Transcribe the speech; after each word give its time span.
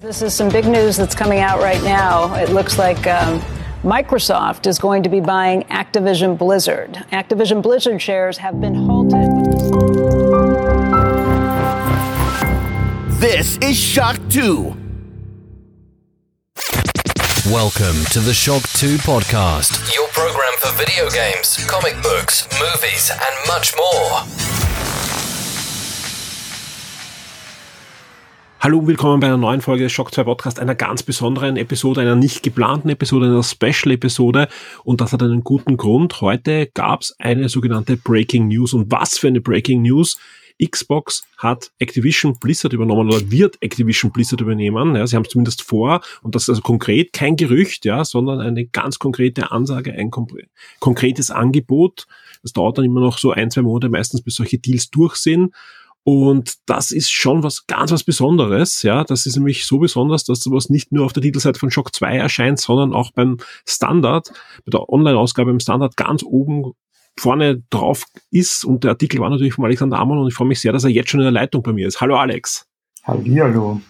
This 0.00 0.20
is 0.20 0.34
some 0.34 0.50
big 0.50 0.66
news 0.66 0.98
that's 0.98 1.14
coming 1.14 1.38
out 1.38 1.58
right 1.60 1.82
now. 1.82 2.34
It 2.34 2.50
looks 2.50 2.76
like 2.76 3.06
um, 3.06 3.40
Microsoft 3.82 4.66
is 4.66 4.78
going 4.78 5.02
to 5.04 5.08
be 5.08 5.20
buying 5.20 5.62
Activision 5.70 6.36
Blizzard. 6.36 7.02
Activision 7.12 7.62
Blizzard 7.62 8.02
shares 8.02 8.36
have 8.36 8.60
been 8.60 8.74
halted. 8.74 9.26
This 13.18 13.56
is 13.62 13.74
Shock 13.78 14.20
2. 14.28 14.76
Welcome 17.46 17.96
to 18.10 18.20
the 18.20 18.34
Shock 18.34 18.64
2 18.74 18.98
podcast, 18.98 19.94
your 19.94 20.08
program 20.08 20.52
for 20.58 20.72
video 20.76 21.08
games, 21.08 21.64
comic 21.64 21.94
books, 22.02 22.46
movies, 22.60 23.10
and 23.10 23.48
much 23.48 23.74
more. 23.78 24.55
Hallo 28.66 28.80
und 28.80 28.88
willkommen 28.88 29.20
bei 29.20 29.28
einer 29.28 29.36
neuen 29.36 29.60
Folge 29.60 29.84
des 29.84 29.92
Shock 29.92 30.12
2 30.12 30.24
Podcast, 30.24 30.58
einer 30.58 30.74
ganz 30.74 31.04
besonderen 31.04 31.56
Episode, 31.56 32.00
einer 32.00 32.16
nicht 32.16 32.42
geplanten 32.42 32.88
Episode, 32.88 33.26
einer 33.26 33.44
Special-Episode. 33.44 34.48
Und 34.82 35.00
das 35.00 35.12
hat 35.12 35.22
einen 35.22 35.44
guten 35.44 35.76
Grund. 35.76 36.20
Heute 36.20 36.66
gab 36.74 37.02
es 37.02 37.14
eine 37.20 37.48
sogenannte 37.48 37.96
Breaking 37.96 38.48
News. 38.48 38.72
Und 38.72 38.90
was 38.90 39.18
für 39.18 39.28
eine 39.28 39.40
Breaking 39.40 39.82
News? 39.82 40.18
Xbox 40.60 41.22
hat 41.38 41.70
Activision 41.78 42.40
Blizzard 42.40 42.72
übernommen 42.72 43.08
oder 43.08 43.30
wird 43.30 43.56
Activision 43.60 44.10
Blizzard 44.10 44.40
übernehmen. 44.40 44.96
Ja, 44.96 45.06
sie 45.06 45.14
haben 45.14 45.22
es 45.22 45.28
zumindest 45.30 45.62
vor 45.62 46.00
und 46.22 46.34
das 46.34 46.44
ist 46.44 46.48
also 46.48 46.62
konkret 46.62 47.12
kein 47.12 47.36
Gerücht, 47.36 47.84
ja, 47.84 48.04
sondern 48.04 48.40
eine 48.40 48.66
ganz 48.66 48.98
konkrete 48.98 49.52
Ansage, 49.52 49.92
ein 49.92 50.10
konkretes 50.80 51.30
Angebot. 51.30 52.08
Das 52.42 52.52
dauert 52.52 52.78
dann 52.78 52.84
immer 52.84 53.00
noch 53.00 53.18
so 53.18 53.30
ein, 53.30 53.48
zwei 53.52 53.62
Monate 53.62 53.90
meistens, 53.90 54.22
bis 54.22 54.34
solche 54.34 54.58
Deals 54.58 54.90
durch 54.90 55.14
sind. 55.14 55.54
Und 56.08 56.54
das 56.66 56.92
ist 56.92 57.10
schon 57.10 57.42
was 57.42 57.66
ganz 57.66 57.90
was 57.90 58.04
Besonderes, 58.04 58.84
ja. 58.84 59.02
Das 59.02 59.26
ist 59.26 59.34
nämlich 59.34 59.66
so 59.66 59.80
besonders, 59.80 60.22
dass 60.22 60.38
sowas 60.38 60.70
nicht 60.70 60.92
nur 60.92 61.04
auf 61.04 61.12
der 61.12 61.24
Titelseite 61.24 61.58
von 61.58 61.72
Shock 61.72 61.92
2 61.92 62.18
erscheint, 62.18 62.60
sondern 62.60 62.94
auch 62.94 63.10
beim 63.10 63.38
Standard, 63.66 64.30
bei 64.64 64.70
der 64.70 64.88
Online-Ausgabe 64.88 65.50
im 65.50 65.58
Standard 65.58 65.96
ganz 65.96 66.22
oben 66.22 66.74
vorne 67.18 67.64
drauf 67.70 68.04
ist. 68.30 68.64
Und 68.64 68.84
der 68.84 68.92
Artikel 68.92 69.18
war 69.18 69.30
natürlich 69.30 69.54
von 69.54 69.64
Alexander 69.64 69.98
Amon 69.98 70.18
und 70.18 70.28
ich 70.28 70.34
freue 70.34 70.46
mich 70.46 70.60
sehr, 70.60 70.72
dass 70.72 70.84
er 70.84 70.90
jetzt 70.90 71.10
schon 71.10 71.18
in 71.18 71.24
der 71.24 71.32
Leitung 71.32 71.64
bei 71.64 71.72
mir 71.72 71.88
ist. 71.88 72.00
Hallo 72.00 72.14
Alex. 72.16 72.68
Hallihallo. 73.02 73.80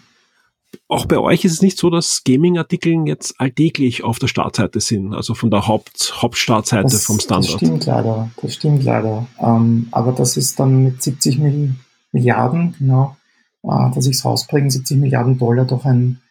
Auch 0.87 1.05
bei 1.05 1.19
euch 1.19 1.45
ist 1.45 1.51
es 1.51 1.61
nicht 1.61 1.77
so, 1.77 1.91
dass 1.91 2.23
Gaming-Artikel 2.23 2.95
jetzt 3.05 3.39
alltäglich 3.39 4.03
auf 4.03 4.17
der 4.17 4.27
Startseite 4.27 4.79
sind, 4.79 5.13
also 5.13 5.35
von 5.35 5.51
der 5.51 5.67
Haupt 5.67 6.15
Hauptstartseite 6.19 6.89
das, 6.89 7.05
vom 7.05 7.19
Standard. 7.19 7.53
Das 7.53 7.59
stimmt 7.59 7.85
leider, 7.85 8.31
das 8.41 8.55
stimmt 8.55 8.83
leider. 8.83 9.27
Ähm, 9.39 9.87
aber 9.91 10.13
das 10.13 10.35
ist 10.35 10.59
dann 10.59 10.83
mit 10.83 11.03
70 11.03 11.37
Millionen 11.37 11.79
Milliarden, 12.11 12.75
genau, 12.77 13.17
äh, 13.63 13.91
dass 13.93 14.07
ich 14.07 14.17
es 14.17 14.25
rausbringe, 14.25 14.71
70 14.71 14.97
Milliarden 14.97 15.37
Dollar 15.37 15.65
doch 15.65 15.85
ein, 15.85 16.21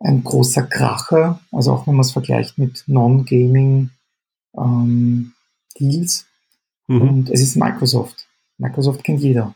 ein 0.00 0.24
großer 0.24 0.64
Kracher. 0.64 1.40
Also 1.50 1.72
auch 1.72 1.86
wenn 1.86 1.94
man 1.94 2.04
es 2.04 2.12
vergleicht 2.12 2.58
mit 2.58 2.84
Non-Gaming 2.86 3.90
ähm, 4.56 5.32
Deals. 5.78 6.26
Mhm. 6.88 7.00
Und 7.02 7.30
es 7.30 7.40
ist 7.40 7.56
Microsoft. 7.56 8.26
Microsoft 8.58 9.04
kennt 9.04 9.20
jeder. 9.20 9.54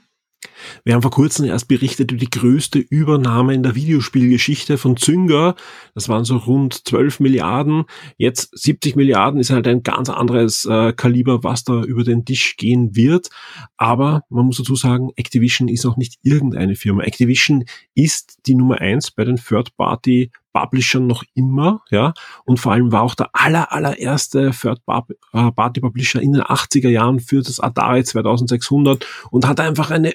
Wir 0.85 0.95
haben 0.95 1.03
vor 1.03 1.11
kurzem 1.11 1.47
erst 1.47 1.69
berichtet 1.69 2.13
über 2.13 2.21
die 2.21 2.31
größte 2.31 2.79
Übernahme 2.79 3.55
in 3.55 3.63
der 3.63 3.75
Videospielgeschichte 3.75 4.79
von 4.79 4.97
Zynga. 4.97 5.55
Das 5.95 6.09
waren 6.09 6.25
so 6.25 6.37
rund 6.37 6.87
12 6.87 7.21
Milliarden. 7.21 7.85
Jetzt 8.17 8.57
70 8.59 8.97
Milliarden 8.97 9.41
ist 9.41 9.51
halt 9.51 9.69
ein 9.69 9.83
ganz 9.83 10.09
anderes 10.09 10.65
äh, 10.65 10.93
Kaliber, 10.93 11.43
was 11.45 11.65
da 11.65 11.83
über 11.83 12.05
den 12.05 12.25
Tisch 12.25 12.57
gehen 12.57 12.97
wird. 12.97 13.29
Aber 13.77 14.23
man 14.29 14.47
muss 14.47 14.59
dazu 14.59 14.77
sagen, 14.77 15.11
Activision 15.17 15.69
ist 15.69 15.87
auch 15.87 15.97
nicht 15.97 16.19
irgendeine 16.23 16.77
Firma. 16.77 17.03
Activision 17.03 17.65
ist 17.95 18.39
die 18.47 18.55
Nummer 18.55 18.81
eins 18.81 19.11
bei 19.11 19.25
den 19.25 19.37
Third-Party 19.37 20.31
Publishern 20.57 21.07
noch 21.07 21.23
immer, 21.35 21.83
ja, 21.91 22.15
und 22.47 22.59
vor 22.59 22.73
allem 22.73 22.91
war 22.91 23.03
auch 23.03 23.15
der 23.15 23.29
aller, 23.35 23.73
allererste 23.73 24.53
Third-Party-Publisher 24.53 26.23
in 26.23 26.33
den 26.33 26.43
80er 26.43 26.89
Jahren 26.89 27.21
für 27.21 27.43
das 27.43 27.61
Atari 27.61 28.05
2600 28.05 29.07
und 29.31 29.47
hat 29.47 29.61
einfach 29.61 29.91
eine 29.91 30.15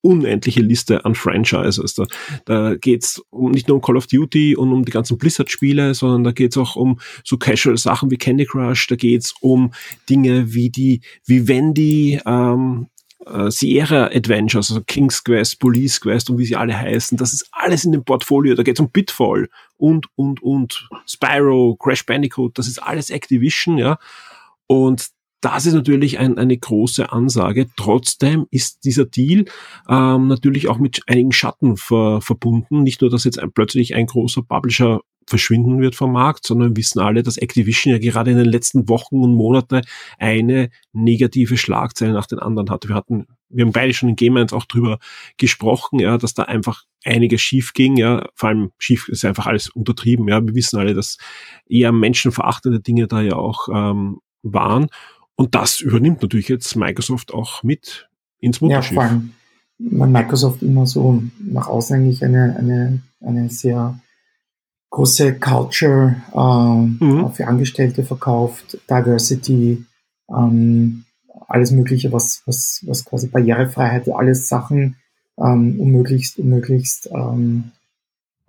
unendliche 0.00 0.60
Liste 0.60 1.04
an 1.04 1.14
Franchises. 1.14 1.94
Da, 1.94 2.06
da 2.44 2.74
geht's 2.74 3.22
um, 3.30 3.50
nicht 3.50 3.68
nur 3.68 3.76
um 3.76 3.82
Call 3.82 3.96
of 3.96 4.06
Duty 4.06 4.56
und 4.56 4.72
um 4.72 4.84
die 4.84 4.92
ganzen 4.92 5.18
Blizzard-Spiele, 5.18 5.94
sondern 5.94 6.24
da 6.24 6.32
geht's 6.32 6.56
auch 6.56 6.76
um 6.76 6.98
so 7.24 7.36
Casual-Sachen 7.36 8.10
wie 8.10 8.16
Candy 8.16 8.46
Crush, 8.46 8.86
da 8.86 8.96
geht's 8.96 9.34
um 9.40 9.72
Dinge 10.08 10.54
wie 10.54 10.70
die 10.70 11.00
Vivendi, 11.26 12.20
ähm, 12.24 12.86
äh, 13.26 13.50
Sierra 13.50 14.06
Adventures, 14.06 14.70
also 14.70 14.82
King's 14.82 15.22
Quest, 15.22 15.58
Police 15.58 16.00
Quest 16.00 16.30
und 16.30 16.38
wie 16.38 16.44
sie 16.44 16.56
alle 16.56 16.78
heißen. 16.78 17.18
Das 17.18 17.32
ist 17.32 17.48
alles 17.52 17.84
in 17.84 17.92
dem 17.92 18.04
Portfolio. 18.04 18.54
Da 18.54 18.62
geht's 18.62 18.80
um 18.80 18.90
Pitfall 18.90 19.48
und, 19.76 20.06
und, 20.16 20.42
und 20.42 20.88
Spyro, 21.06 21.76
Crash 21.76 22.06
Bandicoot. 22.06 22.58
Das 22.58 22.68
ist 22.68 22.78
alles 22.78 23.10
Activision, 23.10 23.78
ja. 23.78 23.98
Und 24.66 25.08
das 25.40 25.66
ist 25.66 25.74
natürlich 25.74 26.18
ein, 26.18 26.38
eine 26.38 26.56
große 26.56 27.12
Ansage. 27.12 27.68
Trotzdem 27.76 28.46
ist 28.50 28.84
dieser 28.84 29.04
Deal 29.04 29.44
ähm, 29.88 30.26
natürlich 30.26 30.68
auch 30.68 30.78
mit 30.78 31.02
einigen 31.06 31.32
Schatten 31.32 31.76
ver, 31.76 32.20
verbunden. 32.20 32.82
Nicht 32.82 33.00
nur, 33.00 33.10
dass 33.10 33.24
jetzt 33.24 33.38
ein, 33.38 33.52
plötzlich 33.52 33.94
ein 33.94 34.06
großer 34.06 34.42
Publisher 34.42 35.00
verschwinden 35.28 35.80
wird 35.80 35.94
vom 35.94 36.12
Markt, 36.12 36.46
sondern 36.46 36.76
wissen 36.76 37.00
alle, 37.00 37.22
dass 37.22 37.36
Activision 37.36 37.92
ja 37.92 37.98
gerade 37.98 38.30
in 38.30 38.38
den 38.38 38.48
letzten 38.48 38.88
Wochen 38.88 39.22
und 39.22 39.34
Monaten 39.34 39.82
eine 40.18 40.70
negative 40.92 41.56
Schlagzeile 41.56 42.12
nach 42.12 42.26
den 42.26 42.38
anderen 42.38 42.70
hatte. 42.70 42.88
Wir 42.88 42.96
hatten, 42.96 43.26
wir 43.50 43.64
haben 43.64 43.72
beide 43.72 43.92
schon 43.92 44.08
in 44.08 44.16
Game 44.16 44.36
1 44.36 44.52
auch 44.52 44.64
drüber 44.64 44.98
gesprochen, 45.36 46.00
ja, 46.00 46.16
dass 46.16 46.34
da 46.34 46.44
einfach 46.44 46.84
einiges 47.04 47.42
schief 47.42 47.74
ging, 47.74 47.96
ja, 47.96 48.26
vor 48.34 48.48
allem 48.48 48.70
schief 48.78 49.08
ist 49.08 49.24
einfach 49.24 49.46
alles 49.46 49.68
untertrieben, 49.68 50.28
ja. 50.28 50.44
Wir 50.44 50.54
wissen 50.54 50.78
alle, 50.78 50.94
dass 50.94 51.18
eher 51.68 51.92
menschenverachtende 51.92 52.80
Dinge 52.80 53.06
da 53.06 53.20
ja 53.20 53.34
auch 53.34 53.68
ähm, 53.72 54.20
waren. 54.42 54.88
Und 55.38 55.54
das 55.54 55.80
übernimmt 55.80 56.20
natürlich 56.20 56.48
jetzt 56.48 56.74
Microsoft 56.74 57.32
auch 57.32 57.62
mit 57.62 58.08
ins 58.40 58.60
Mutterschiff. 58.60 58.96
Ja, 58.96 59.02
vor 59.02 59.10
allem, 59.10 59.32
weil 59.78 60.08
Microsoft 60.08 60.62
immer 60.62 60.84
so 60.84 61.22
nach 61.38 61.68
außen 61.68 61.94
eigentlich 61.94 62.24
eine, 62.24 62.56
eine, 62.56 63.02
eine 63.20 63.48
sehr 63.48 64.00
große 64.90 65.38
Culture 65.38 66.16
äh, 66.34 67.04
mhm. 67.04 67.30
für 67.32 67.46
Angestellte 67.46 68.02
verkauft, 68.02 68.78
Diversity, 68.90 69.84
ähm, 70.28 71.04
alles 71.46 71.70
Mögliche, 71.70 72.12
was, 72.12 72.42
was, 72.44 72.82
was 72.84 73.04
quasi 73.04 73.28
Barrierefreiheit, 73.28 74.08
alles 74.08 74.48
Sachen, 74.48 74.96
ähm, 75.38 75.78
um 75.78 75.92
möglichst, 75.92 76.40
um 76.40 76.48
möglichst 76.48 77.08
ähm, 77.14 77.70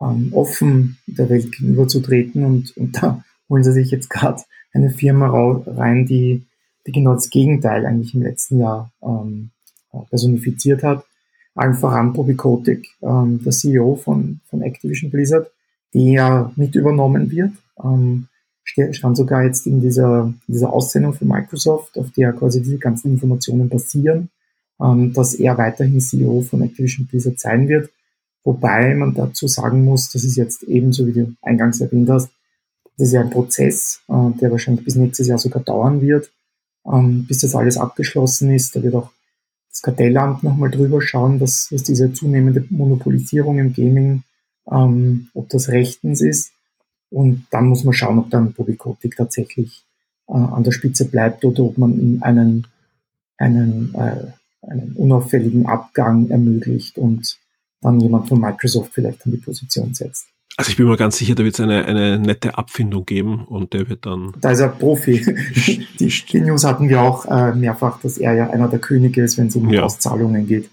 ähm, 0.01 0.29
offen 0.33 0.97
der 1.05 1.29
Welt 1.29 1.51
gegenüberzutreten. 1.51 2.43
Und, 2.45 2.75
und 2.77 2.95
da 2.99 3.23
holen 3.47 3.63
sie 3.63 3.73
sich 3.73 3.91
jetzt 3.91 4.09
gerade 4.09 4.41
eine 4.73 4.89
Firma 4.89 5.29
rein, 5.67 6.07
die 6.07 6.48
die 6.85 6.91
genau 6.91 7.13
das 7.13 7.29
Gegenteil 7.29 7.85
eigentlich 7.85 8.13
im 8.13 8.21
letzten 8.21 8.59
Jahr 8.59 8.91
ähm, 9.01 9.51
personifiziert 10.09 10.83
hat. 10.83 11.05
Allen 11.55 11.73
voran 11.73 12.13
Bobby 12.13 12.35
Kotick, 12.35 12.87
ähm, 13.01 13.41
der 13.43 13.51
CEO 13.51 13.95
von, 13.95 14.39
von 14.49 14.61
Activision 14.61 15.11
Blizzard, 15.11 15.51
der 15.93 16.51
mit 16.55 16.75
übernommen 16.75 17.31
wird. 17.31 17.51
Ähm, 17.83 18.27
stand 18.63 19.17
sogar 19.17 19.43
jetzt 19.43 19.65
in 19.65 19.81
dieser, 19.81 20.33
in 20.47 20.53
dieser 20.53 20.71
Aussendung 20.71 21.13
von 21.13 21.27
Microsoft, 21.27 21.97
auf 21.97 22.11
der 22.11 22.33
quasi 22.33 22.61
diese 22.61 22.77
ganzen 22.77 23.11
Informationen 23.13 23.67
basieren, 23.67 24.29
ähm, 24.79 25.11
dass 25.13 25.33
er 25.33 25.57
weiterhin 25.57 25.99
CEO 25.99 26.41
von 26.41 26.61
Activision 26.61 27.07
Blizzard 27.07 27.39
sein 27.39 27.67
wird. 27.67 27.89
Wobei 28.43 28.93
man 28.95 29.13
dazu 29.13 29.47
sagen 29.47 29.83
muss, 29.83 30.11
das 30.11 30.23
ist 30.23 30.37
jetzt 30.37 30.63
ebenso, 30.63 31.07
wie 31.07 31.13
du 31.13 31.33
eingangs 31.41 31.81
erwähnt 31.81 32.09
hast, 32.09 32.29
das 32.97 33.07
ist 33.07 33.13
ja 33.13 33.21
ein 33.21 33.29
Prozess, 33.31 34.01
äh, 34.07 34.31
der 34.39 34.51
wahrscheinlich 34.51 34.85
bis 34.85 34.95
nächstes 34.95 35.27
Jahr 35.27 35.39
sogar 35.39 35.63
dauern 35.63 36.01
wird 36.01 36.31
ähm, 36.91 37.25
bis 37.25 37.39
das 37.39 37.55
alles 37.55 37.77
abgeschlossen 37.77 38.53
ist. 38.53 38.75
Da 38.75 38.83
wird 38.83 38.95
auch 38.95 39.11
das 39.69 39.81
Kartellamt 39.81 40.43
nochmal 40.43 40.71
drüber 40.71 41.01
schauen, 41.01 41.39
was, 41.39 41.67
was 41.71 41.83
diese 41.83 42.11
zunehmende 42.13 42.65
Monopolisierung 42.69 43.59
im 43.59 43.73
Gaming, 43.73 44.23
ähm, 44.69 45.29
ob 45.33 45.49
das 45.49 45.69
rechtens 45.69 46.21
ist. 46.21 46.51
Und 47.09 47.45
dann 47.51 47.67
muss 47.67 47.83
man 47.83 47.93
schauen, 47.93 48.19
ob 48.19 48.29
dann 48.29 48.53
Bobby 48.53 48.75
Kotick 48.75 49.15
tatsächlich 49.15 49.83
äh, 50.27 50.33
an 50.33 50.63
der 50.63 50.71
Spitze 50.71 51.05
bleibt 51.05 51.43
oder 51.45 51.63
ob 51.63 51.77
man 51.77 51.99
ihm 51.99 52.23
einen, 52.23 52.67
einen, 53.37 53.93
äh, 53.95 54.31
einen 54.61 54.93
unauffälligen 54.95 55.65
Abgang 55.65 56.29
ermöglicht 56.29 56.97
und 56.97 57.37
dann 57.81 57.99
jemand 57.99 58.27
von 58.27 58.41
Microsoft 58.41 58.93
vielleicht 58.93 59.25
an 59.25 59.31
die 59.31 59.37
Position 59.37 59.93
setzt. 59.93 60.27
Also 60.57 60.71
ich 60.71 60.77
bin 60.77 60.87
mir 60.87 60.97
ganz 60.97 61.17
sicher, 61.17 61.35
da 61.35 61.43
wird 61.43 61.53
es 61.53 61.61
eine, 61.61 61.85
eine 61.85 62.19
nette 62.19 62.57
Abfindung 62.57 63.05
geben 63.05 63.45
und 63.45 63.73
der 63.73 63.87
wird 63.87 64.05
dann. 64.05 64.33
Da 64.41 64.51
ist 64.51 64.59
er 64.59 64.67
Profi. 64.67 65.25
die, 65.99 66.07
die 66.09 66.41
News 66.41 66.65
hatten 66.65 66.89
wir 66.89 67.01
auch 67.01 67.25
äh, 67.25 67.55
mehrfach, 67.55 68.01
dass 68.01 68.17
er 68.17 68.33
ja 68.33 68.49
einer 68.49 68.67
der 68.67 68.79
Könige 68.79 69.23
ist, 69.23 69.37
wenn 69.37 69.47
es 69.47 69.55
um 69.55 69.69
ja. 69.69 69.83
Auszahlungen 69.83 70.47
geht. 70.47 70.69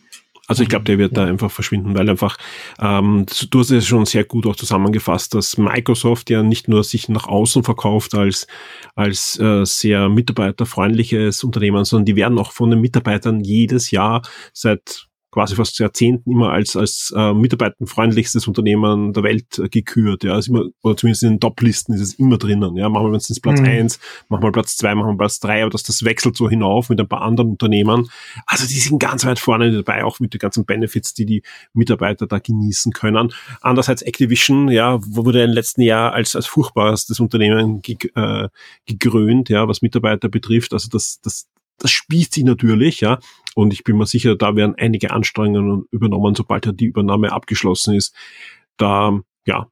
Also 0.48 0.62
ich 0.62 0.68
glaube, 0.68 0.84
der 0.84 0.98
wird 0.98 1.16
ja. 1.16 1.24
da 1.24 1.30
einfach 1.30 1.50
verschwinden, 1.50 1.96
weil 1.96 2.08
einfach, 2.08 2.36
ähm, 2.80 3.26
du 3.50 3.58
hast 3.58 3.70
es 3.70 3.86
schon 3.86 4.06
sehr 4.06 4.24
gut 4.24 4.46
auch 4.46 4.54
zusammengefasst, 4.54 5.34
dass 5.34 5.58
Microsoft 5.58 6.30
ja 6.30 6.42
nicht 6.42 6.68
nur 6.68 6.84
sich 6.84 7.08
nach 7.08 7.26
außen 7.26 7.64
verkauft 7.64 8.14
als, 8.14 8.46
als 8.94 9.38
äh, 9.40 9.64
sehr 9.64 10.08
mitarbeiterfreundliches 10.08 11.42
Unternehmen, 11.42 11.84
sondern 11.84 12.06
die 12.06 12.16
werden 12.16 12.38
auch 12.38 12.52
von 12.52 12.70
den 12.70 12.80
Mitarbeitern 12.80 13.40
jedes 13.40 13.90
Jahr 13.90 14.22
seit 14.52 15.08
quasi 15.36 15.54
fast 15.54 15.78
Jahrzehnten 15.78 16.30
immer 16.30 16.50
als, 16.50 16.76
als 16.76 17.12
äh, 17.14 17.34
mitarbeitenfreundlichstes 17.34 18.48
Unternehmen 18.48 19.12
der 19.12 19.22
Welt 19.22 19.58
äh, 19.58 19.68
gekürt. 19.68 20.24
Ja, 20.24 20.32
also 20.32 20.50
immer, 20.50 20.64
oder 20.82 20.96
zumindest 20.96 21.24
in 21.24 21.32
den 21.32 21.40
Top-Listen 21.40 21.92
ist 21.92 22.00
es 22.00 22.14
immer 22.14 22.38
drinnen. 22.38 22.74
Ja, 22.76 22.88
machen 22.88 23.12
wir 23.12 23.18
es 23.18 23.40
Platz 23.40 23.60
mhm. 23.60 23.66
eins, 23.66 24.00
machen 24.30 24.42
wir 24.42 24.50
Platz 24.50 24.78
zwei, 24.78 24.94
machen 24.94 25.10
wir 25.10 25.18
Platz 25.18 25.38
drei, 25.38 25.60
aber 25.60 25.68
dass 25.68 25.82
das 25.82 26.06
wechselt 26.06 26.38
so 26.38 26.48
hinauf 26.48 26.88
mit 26.88 26.98
ein 26.98 27.06
paar 27.06 27.20
anderen 27.20 27.50
Unternehmen. 27.50 28.08
Also 28.46 28.66
die 28.66 28.78
sind 28.78 28.98
ganz 28.98 29.26
weit 29.26 29.38
vorne 29.38 29.70
dabei, 29.72 30.04
auch 30.04 30.20
mit 30.20 30.32
den 30.32 30.38
ganzen 30.38 30.64
Benefits, 30.64 31.12
die 31.12 31.26
die 31.26 31.42
Mitarbeiter 31.74 32.26
da 32.26 32.38
genießen 32.38 32.92
können. 32.92 33.30
Andererseits 33.60 34.00
Activision, 34.00 34.70
ja, 34.70 34.98
wurde 35.02 35.44
im 35.44 35.50
letzten 35.50 35.82
Jahr 35.82 36.14
als, 36.14 36.34
als 36.34 36.46
furchtbarstes 36.46 37.20
Unternehmen 37.20 37.82
ge 37.82 37.98
äh, 38.14 38.48
gekrönt, 38.86 39.50
ja, 39.50 39.68
was 39.68 39.82
Mitarbeiter 39.82 40.30
betrifft. 40.30 40.72
Also 40.72 40.88
das, 40.88 41.20
das, 41.22 41.46
das 41.78 41.90
spießt 41.90 42.34
sich 42.34 42.44
natürlich, 42.44 43.00
ja. 43.00 43.18
Und 43.54 43.72
ich 43.72 43.84
bin 43.84 43.96
mir 43.96 44.06
sicher, 44.06 44.36
da 44.36 44.54
werden 44.54 44.74
einige 44.76 45.10
Anstrengungen 45.10 45.86
übernommen, 45.90 46.34
sobald 46.34 46.66
ja 46.66 46.72
die 46.72 46.86
Übernahme 46.86 47.32
abgeschlossen 47.32 47.94
ist, 47.94 48.14
da, 48.76 49.18
ja, 49.46 49.66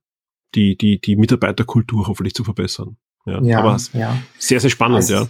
die, 0.55 0.77
die, 0.77 1.01
die 1.01 1.17
Mitarbeiterkultur 1.17 2.07
hoffentlich 2.07 2.35
zu 2.35 2.45
verbessern. 2.45 2.97
Ja, 3.27 3.43
ja 3.43 3.59
aber 3.59 3.77
ja. 3.93 4.17
sehr, 4.39 4.61
sehr 4.61 4.71
spannend, 4.71 5.01
es, 5.01 5.11
ja. 5.11 5.27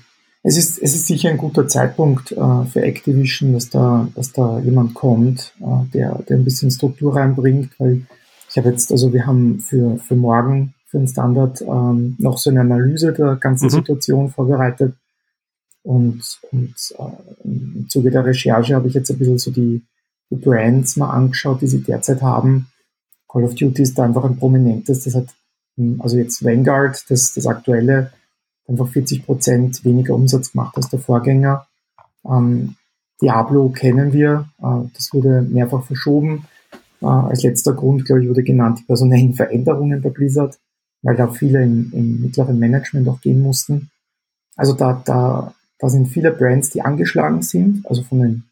Es 0.46 0.58
ist, 0.58 0.78
es 0.78 0.94
ist 0.94 1.06
sicher 1.06 1.30
ein 1.30 1.38
guter 1.38 1.66
Zeitpunkt 1.66 2.32
äh, 2.32 2.64
für 2.66 2.82
Activision, 2.82 3.54
dass 3.54 3.70
da, 3.70 4.08
dass 4.14 4.32
da 4.32 4.60
jemand 4.60 4.92
kommt, 4.94 5.54
äh, 5.60 5.90
der, 5.92 6.22
der 6.28 6.36
ein 6.36 6.44
bisschen 6.44 6.70
Struktur 6.70 7.16
reinbringt, 7.16 7.70
weil 7.78 8.02
ich 8.50 8.58
habe 8.58 8.68
jetzt, 8.68 8.92
also 8.92 9.12
wir 9.12 9.26
haben 9.26 9.58
für, 9.58 9.98
für 9.98 10.14
morgen, 10.14 10.74
für 10.86 10.98
den 10.98 11.08
Standard, 11.08 11.62
ähm, 11.62 12.14
noch 12.18 12.36
so 12.36 12.50
eine 12.50 12.60
Analyse 12.60 13.12
der 13.12 13.36
ganzen 13.36 13.64
mhm. 13.64 13.70
Situation 13.70 14.30
vorbereitet. 14.30 14.94
Und, 15.84 16.40
und 16.50 16.74
äh, 16.98 17.44
im 17.44 17.86
Zuge 17.88 18.10
der 18.10 18.24
Recherche 18.24 18.74
habe 18.74 18.88
ich 18.88 18.94
jetzt 18.94 19.10
ein 19.10 19.18
bisschen 19.18 19.38
so 19.38 19.50
die, 19.50 19.84
die 20.30 20.36
Brands 20.36 20.96
mal 20.96 21.10
angeschaut, 21.10 21.60
die 21.60 21.66
sie 21.66 21.82
derzeit 21.82 22.22
haben. 22.22 22.68
Call 23.28 23.44
of 23.44 23.54
Duty 23.54 23.82
ist 23.82 23.98
da 23.98 24.04
einfach 24.04 24.24
ein 24.24 24.38
prominentes. 24.38 25.04
Das 25.04 25.14
hat, 25.14 25.26
hm, 25.76 26.00
also 26.00 26.16
jetzt 26.16 26.42
Vanguard, 26.42 27.04
das, 27.10 27.34
das 27.34 27.46
aktuelle, 27.46 28.12
einfach 28.66 28.88
40 28.88 29.26
Prozent 29.26 29.84
weniger 29.84 30.14
Umsatz 30.14 30.52
gemacht 30.52 30.74
als 30.76 30.88
der 30.88 31.00
Vorgänger. 31.00 31.66
Ähm, 32.26 32.76
Diablo 33.20 33.68
kennen 33.68 34.14
wir, 34.14 34.48
äh, 34.62 34.88
das 34.94 35.12
wurde 35.12 35.42
mehrfach 35.42 35.84
verschoben. 35.84 36.46
Äh, 37.02 37.06
als 37.06 37.42
letzter 37.42 37.74
Grund, 37.74 38.06
glaube 38.06 38.22
ich, 38.22 38.28
wurde 38.30 38.42
genannt 38.42 38.78
die 38.80 38.84
personellen 38.84 39.34
Veränderungen 39.34 40.00
bei 40.00 40.08
Blizzard, 40.08 40.58
weil 41.02 41.16
da 41.16 41.28
viele 41.28 41.62
im, 41.62 41.92
im 41.92 42.22
mittleren 42.22 42.58
Management 42.58 43.06
auch 43.06 43.20
gehen 43.20 43.42
mussten. 43.42 43.90
Also 44.56 44.72
da, 44.72 45.02
da 45.04 45.54
da 45.78 45.88
sind 45.88 46.06
viele 46.06 46.30
Brands, 46.30 46.70
die 46.70 46.82
angeschlagen 46.82 47.42
sind, 47.42 47.86
also 47.86 48.02
von 48.02 48.20
den 48.20 48.44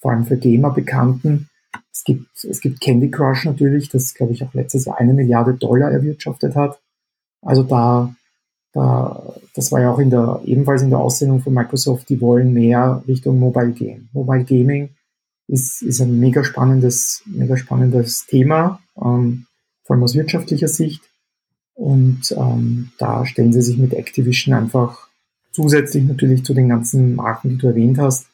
vor 0.00 0.10
allem 0.10 0.26
für 0.26 0.36
Gamer 0.36 0.70
bekannten. 0.70 1.48
Es 1.90 2.04
gibt, 2.04 2.44
es 2.44 2.60
gibt 2.60 2.80
Candy 2.80 3.10
Crush 3.10 3.46
natürlich, 3.46 3.88
das 3.88 4.14
glaube 4.14 4.32
ich 4.32 4.44
auch 4.44 4.52
letztes 4.52 4.84
Jahr 4.84 4.98
eine 4.98 5.14
Milliarde 5.14 5.54
Dollar 5.54 5.90
erwirtschaftet 5.90 6.54
hat. 6.54 6.80
Also 7.40 7.62
da, 7.62 8.14
da, 8.72 9.34
das 9.54 9.72
war 9.72 9.80
ja 9.80 9.90
auch 9.90 9.98
in 9.98 10.10
der, 10.10 10.42
ebenfalls 10.44 10.82
in 10.82 10.90
der 10.90 10.98
Aussendung 10.98 11.40
von 11.40 11.54
Microsoft, 11.54 12.08
die 12.08 12.20
wollen 12.20 12.52
mehr 12.52 13.02
Richtung 13.06 13.38
Mobile 13.38 13.72
Game. 13.72 14.08
Mobile 14.12 14.44
Gaming 14.44 14.90
ist, 15.46 15.82
ist 15.82 16.00
ein 16.00 16.18
mega 16.18 16.42
spannendes, 16.42 17.22
mega 17.26 17.56
spannendes 17.56 18.26
Thema, 18.26 18.80
ähm, 19.00 19.46
vor 19.84 19.94
allem 19.94 20.02
aus 20.02 20.14
wirtschaftlicher 20.14 20.68
Sicht. 20.68 21.02
Und 21.74 22.34
ähm, 22.36 22.92
da 22.98 23.26
stellen 23.26 23.52
sie 23.52 23.62
sich 23.62 23.78
mit 23.78 23.94
Activision 23.94 24.54
einfach 24.54 25.08
zusätzlich 25.54 26.04
natürlich 26.04 26.44
zu 26.44 26.52
den 26.52 26.68
ganzen 26.68 27.14
Marken, 27.14 27.50
die 27.50 27.58
du 27.58 27.68
erwähnt 27.68 27.98
hast, 27.98 28.26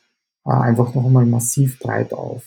äh, 0.47 0.51
einfach 0.51 0.95
noch 0.95 1.05
einmal 1.05 1.27
massiv 1.27 1.79
breit 1.79 2.13
auf. 2.13 2.43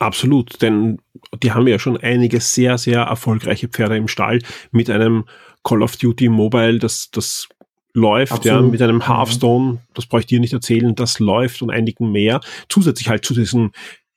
Absolut, 0.00 0.60
denn 0.60 0.98
die 1.42 1.52
haben 1.52 1.68
ja 1.68 1.78
schon 1.78 1.96
einige 1.96 2.40
sehr, 2.40 2.78
sehr 2.78 3.02
erfolgreiche 3.02 3.68
Pferde 3.68 3.96
im 3.96 4.08
Stall 4.08 4.40
mit 4.72 4.90
einem 4.90 5.24
Call 5.62 5.82
of 5.82 5.96
Duty 5.96 6.28
Mobile, 6.28 6.78
das, 6.78 7.10
das 7.12 7.48
läuft, 7.92 8.32
Absolut. 8.32 8.60
ja, 8.60 8.68
mit 8.68 8.82
einem 8.82 8.96
mhm. 8.96 9.06
Hearthstone, 9.06 9.78
das 9.94 10.06
brauche 10.06 10.20
ich 10.20 10.26
dir 10.26 10.40
nicht 10.40 10.52
erzählen, 10.52 10.94
das 10.94 11.20
läuft 11.20 11.62
und 11.62 11.70
einigen 11.70 12.10
mehr. 12.10 12.40
Zusätzlich 12.68 13.08
halt 13.08 13.24
zu 13.24 13.34
diesen 13.34 13.70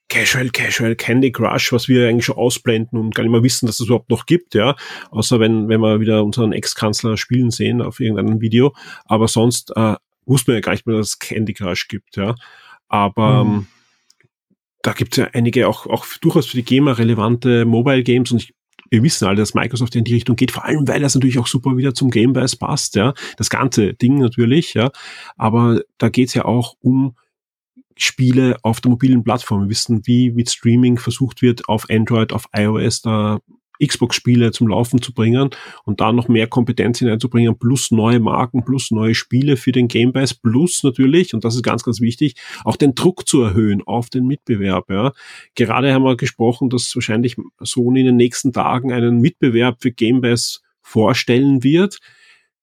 Casual, 0.08 0.48
Casual, 0.50 0.96
Candy 0.96 1.32
Crush, 1.32 1.72
was 1.72 1.88
wir 1.88 2.08
eigentlich 2.08 2.24
schon 2.24 2.36
ausblenden 2.36 2.98
und 2.98 3.14
gar 3.14 3.22
nicht 3.22 3.32
mehr 3.32 3.42
wissen, 3.42 3.66
dass 3.66 3.78
es 3.78 3.86
überhaupt 3.86 4.10
noch 4.10 4.26
gibt, 4.26 4.54
ja. 4.54 4.74
Außer 5.10 5.38
wenn, 5.38 5.68
wenn 5.68 5.80
wir 5.80 6.00
wieder 6.00 6.24
unseren 6.24 6.52
Ex-Kanzler 6.52 7.16
spielen 7.16 7.50
sehen 7.50 7.82
auf 7.82 8.00
irgendeinem 8.00 8.40
Video. 8.40 8.74
Aber 9.04 9.28
sonst 9.28 9.72
äh, 9.76 9.96
wussten 10.24 10.48
wir 10.48 10.54
ja 10.54 10.60
gar 10.60 10.72
nicht 10.72 10.86
mehr, 10.86 10.96
dass 10.96 11.08
es 11.08 11.18
Candy 11.18 11.52
Crush 11.52 11.88
gibt, 11.88 12.16
ja. 12.16 12.34
Aber 12.88 13.44
mhm. 13.44 13.50
ähm, 13.50 13.66
da 14.82 14.92
gibt 14.92 15.12
es 15.12 15.18
ja 15.18 15.30
einige 15.32 15.68
auch, 15.68 15.86
auch 15.86 16.06
durchaus 16.20 16.46
für 16.46 16.56
die 16.56 16.64
Gamer 16.64 16.96
relevante 16.96 17.66
Mobile 17.66 18.02
Games 18.02 18.32
und 18.32 18.42
ich, 18.42 18.54
wir 18.90 19.02
wissen 19.02 19.26
alle, 19.26 19.36
dass 19.36 19.52
Microsoft 19.52 19.94
in 19.96 20.04
die 20.04 20.14
Richtung 20.14 20.36
geht, 20.36 20.50
vor 20.50 20.64
allem 20.64 20.88
weil 20.88 21.02
das 21.02 21.14
natürlich 21.14 21.38
auch 21.38 21.46
super 21.46 21.76
wieder 21.76 21.92
zum 21.92 22.10
Game 22.10 22.32
Pass 22.32 22.56
passt, 22.56 22.94
ja. 22.94 23.12
Das 23.36 23.50
ganze 23.50 23.92
Ding 23.92 24.18
natürlich, 24.18 24.72
ja. 24.72 24.90
Aber 25.36 25.82
da 25.98 26.08
geht's 26.08 26.32
ja 26.32 26.46
auch 26.46 26.76
um 26.80 27.14
Spiele 27.98 28.56
auf 28.62 28.80
der 28.80 28.90
mobilen 28.90 29.24
Plattform. 29.24 29.62
Wir 29.62 29.70
wissen, 29.70 30.06
wie 30.06 30.30
mit 30.30 30.50
Streaming 30.50 30.98
versucht 30.98 31.42
wird, 31.42 31.68
auf 31.68 31.86
Android, 31.90 32.32
auf 32.32 32.46
iOS 32.54 33.02
da 33.02 33.40
Xbox-Spiele 33.84 34.50
zum 34.52 34.68
Laufen 34.68 35.00
zu 35.00 35.12
bringen 35.12 35.50
und 35.84 36.00
da 36.00 36.12
noch 36.12 36.28
mehr 36.28 36.46
Kompetenz 36.46 36.98
hineinzubringen, 36.98 37.58
plus 37.58 37.90
neue 37.90 38.20
Marken, 38.20 38.64
plus 38.64 38.90
neue 38.90 39.14
Spiele 39.14 39.56
für 39.56 39.72
den 39.72 39.88
Game 39.88 40.12
Pass, 40.12 40.34
plus 40.34 40.82
natürlich, 40.82 41.34
und 41.34 41.44
das 41.44 41.54
ist 41.54 41.62
ganz, 41.62 41.84
ganz 41.84 42.00
wichtig, 42.00 42.34
auch 42.64 42.76
den 42.76 42.94
Druck 42.94 43.28
zu 43.28 43.42
erhöhen 43.42 43.82
auf 43.82 44.10
den 44.10 44.26
Mitbewerb. 44.26 44.90
Ja. 44.90 45.12
Gerade 45.54 45.92
haben 45.92 46.04
wir 46.04 46.16
gesprochen, 46.16 46.70
dass 46.70 46.94
wahrscheinlich 46.94 47.36
Sony 47.60 48.00
in 48.00 48.06
den 48.06 48.16
nächsten 48.16 48.52
Tagen 48.52 48.92
einen 48.92 49.20
Mitbewerb 49.20 49.80
für 49.80 49.92
Game 49.92 50.22
Pass 50.22 50.62
vorstellen 50.82 51.62
wird, 51.62 51.98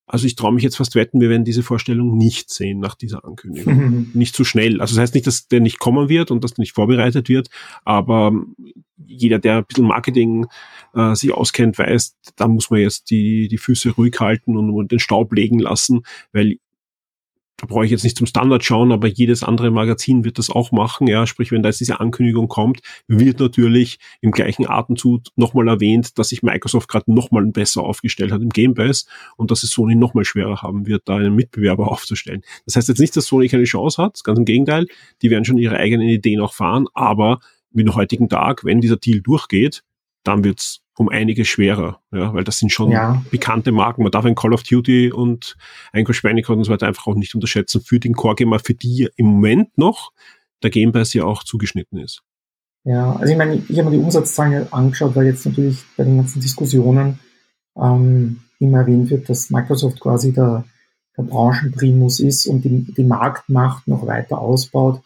also 0.07 0.27
ich 0.27 0.35
traue 0.35 0.53
mich 0.53 0.63
jetzt 0.63 0.77
fast 0.77 0.95
wetten, 0.95 1.19
wir 1.19 1.29
werden 1.29 1.45
diese 1.45 1.63
Vorstellung 1.63 2.15
nicht 2.15 2.51
sehen 2.51 2.79
nach 2.79 2.95
dieser 2.95 3.25
Ankündigung. 3.25 3.75
Mhm. 3.75 4.11
Nicht 4.13 4.35
zu 4.35 4.43
so 4.43 4.47
schnell. 4.47 4.79
Also 4.81 4.95
das 4.95 5.01
heißt 5.01 5.15
nicht, 5.15 5.25
dass 5.25 5.47
der 5.47 5.61
nicht 5.61 5.79
kommen 5.79 6.09
wird 6.09 6.29
und 6.29 6.43
dass 6.43 6.53
der 6.53 6.61
nicht 6.61 6.73
vorbereitet 6.73 7.27
wird, 7.27 7.49
aber 7.83 8.31
jeder, 9.07 9.39
der 9.39 9.57
ein 9.57 9.65
bisschen 9.65 9.87
Marketing 9.87 10.45
äh, 10.93 11.15
sich 11.15 11.33
auskennt, 11.33 11.77
weiß, 11.77 12.17
da 12.35 12.47
muss 12.47 12.69
man 12.69 12.81
jetzt 12.81 13.09
die, 13.09 13.47
die 13.47 13.57
Füße 13.57 13.91
ruhig 13.91 14.19
halten 14.19 14.57
und, 14.57 14.69
und 14.69 14.91
den 14.91 14.99
Staub 14.99 15.33
legen 15.33 15.59
lassen, 15.59 16.03
weil 16.31 16.57
da 17.57 17.67
brauche 17.67 17.85
ich 17.85 17.91
jetzt 17.91 18.03
nicht 18.03 18.17
zum 18.17 18.27
Standard 18.27 18.63
schauen, 18.65 18.91
aber 18.91 19.07
jedes 19.07 19.43
andere 19.43 19.71
Magazin 19.71 20.25
wird 20.25 20.37
das 20.37 20.49
auch 20.49 20.71
machen. 20.71 21.07
Ja, 21.07 21.25
sprich, 21.25 21.51
wenn 21.51 21.63
da 21.63 21.69
jetzt 21.69 21.79
diese 21.79 21.99
Ankündigung 21.99 22.47
kommt, 22.47 22.81
wird 23.07 23.39
natürlich 23.39 23.99
im 24.21 24.31
gleichen 24.31 24.67
Atemzug 24.67 25.23
nochmal 25.35 25.67
erwähnt, 25.67 26.17
dass 26.19 26.29
sich 26.29 26.43
Microsoft 26.43 26.89
gerade 26.89 27.11
nochmal 27.11 27.45
besser 27.45 27.83
aufgestellt 27.83 28.31
hat 28.31 28.41
im 28.41 28.49
Game 28.49 28.73
Pass 28.73 29.05
und 29.37 29.51
dass 29.51 29.63
es 29.63 29.69
Sony 29.69 29.95
nochmal 29.95 30.25
schwerer 30.25 30.61
haben 30.61 30.85
wird, 30.85 31.03
da 31.05 31.15
einen 31.15 31.35
Mitbewerber 31.35 31.91
aufzustellen. 31.91 32.41
Das 32.65 32.75
heißt 32.75 32.89
jetzt 32.89 32.99
nicht, 32.99 33.15
dass 33.15 33.25
Sony 33.25 33.47
keine 33.47 33.63
Chance 33.63 34.01
hat, 34.01 34.23
ganz 34.23 34.37
im 34.37 34.45
Gegenteil, 34.45 34.87
die 35.21 35.29
werden 35.29 35.45
schon 35.45 35.57
ihre 35.57 35.77
eigenen 35.77 36.09
Ideen 36.09 36.41
auch 36.41 36.53
fahren, 36.53 36.87
aber 36.93 37.39
mit 37.71 37.87
dem 37.87 37.95
heutigen 37.95 38.29
Tag, 38.29 38.65
wenn 38.65 38.81
dieser 38.81 38.97
Deal 38.97 39.21
durchgeht, 39.21 39.83
dann 40.27 40.43
wird's 40.43 40.81
um 40.97 41.09
einiges 41.09 41.47
schwerer, 41.47 42.01
ja, 42.11 42.33
weil 42.33 42.43
das 42.43 42.59
sind 42.59 42.71
schon 42.71 42.91
ja. 42.91 43.21
bekannte 43.29 43.71
Marken. 43.71 44.03
Man 44.03 44.11
darf 44.11 44.25
ein 44.25 44.35
Call 44.35 44.53
of 44.53 44.63
Duty 44.63 45.11
und 45.11 45.57
ein 45.91 46.05
Crash 46.05 46.21
Bandicoot 46.21 46.57
und 46.57 46.63
so 46.63 46.71
weiter 46.71 46.87
einfach 46.87 47.07
auch 47.07 47.15
nicht 47.15 47.35
unterschätzen 47.35 47.81
für 47.81 47.99
den 47.99 48.13
Core 48.13 48.35
Gamer, 48.35 48.59
für 48.59 48.73
die 48.73 49.09
im 49.17 49.25
Moment 49.27 49.77
noch 49.77 50.13
der 50.63 50.69
Game 50.69 50.93
Pass 50.93 51.13
ja 51.13 51.25
auch 51.25 51.43
zugeschnitten 51.43 51.99
ist. 51.99 52.21
Ja, 52.85 53.13
also 53.15 53.31
ich 53.31 53.37
meine, 53.37 53.61
ich 53.67 53.77
habe 53.77 53.89
mir 53.89 53.97
die 53.97 54.03
Umsatzzahlen 54.03 54.71
angeschaut, 54.71 55.15
weil 55.15 55.25
jetzt 55.25 55.45
natürlich 55.45 55.83
bei 55.97 56.03
den 56.03 56.17
ganzen 56.17 56.39
Diskussionen 56.39 57.19
ähm, 57.75 58.41
immer 58.59 58.79
erwähnt 58.79 59.09
wird, 59.09 59.27
dass 59.27 59.49
Microsoft 59.49 59.99
quasi 59.99 60.31
der, 60.31 60.63
der 61.17 61.23
Branchenprimus 61.23 62.19
ist 62.19 62.45
und 62.45 62.63
die, 62.63 62.93
die 62.93 63.03
Marktmacht 63.03 63.87
noch 63.87 64.05
weiter 64.07 64.39
ausbaut. 64.39 65.01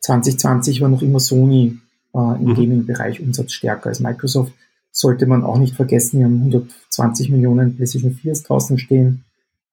2020 0.00 0.80
war 0.80 0.88
noch 0.88 1.02
immer 1.02 1.20
Sony 1.20 1.78
äh, 2.14 2.18
im 2.18 2.44
mhm. 2.44 2.54
Gaming-Bereich 2.54 3.20
umsatzstärker 3.20 3.88
als 3.88 4.00
Microsoft 4.00 4.52
sollte 4.92 5.26
man 5.26 5.42
auch 5.42 5.58
nicht 5.58 5.74
vergessen, 5.74 6.18
wir 6.18 6.26
haben 6.26 6.38
120 6.38 7.30
Millionen 7.30 7.76
PlayStation 7.76 8.12
4 8.12 8.34
draußen 8.34 8.78
stehen. 8.78 9.24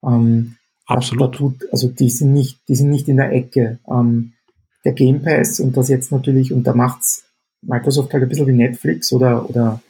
Ähm, 0.02 0.56
Absolut. 0.86 1.34
Da, 1.34 1.38
tut, 1.38 1.68
also 1.70 1.88
die 1.88 2.08
sind 2.08 2.32
nicht, 2.32 2.58
die 2.68 2.74
sind 2.74 2.90
nicht 2.90 3.06
in 3.06 3.18
der 3.18 3.32
Ecke. 3.32 3.78
Ähm, 3.88 4.32
der 4.84 4.92
Game 4.92 5.22
Pass 5.22 5.60
und 5.60 5.76
das 5.76 5.88
jetzt 5.88 6.10
natürlich, 6.10 6.52
und 6.52 6.64
da 6.64 6.74
macht's 6.74 7.24
Microsoft 7.60 8.12
halt 8.14 8.22
ein 8.22 8.28
bisschen 8.30 8.46
wie 8.46 8.52
Netflix 8.52 9.12
oder, 9.12 9.48
oder 9.48 9.82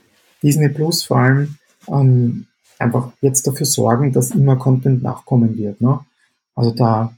Disney 0.43 0.69
Plus 0.69 1.05
vor 1.05 1.19
allem, 1.19 1.57
ähm, 1.89 2.47
einfach 2.79 3.13
jetzt 3.21 3.47
dafür 3.47 3.67
sorgen, 3.67 4.13
dass 4.13 4.33
immer 4.33 4.57
Content 4.57 5.03
nachkommen 5.03 5.57
wird. 5.57 5.81
Ne? 5.81 6.01
Also 6.57 6.73
da, 6.73 7.17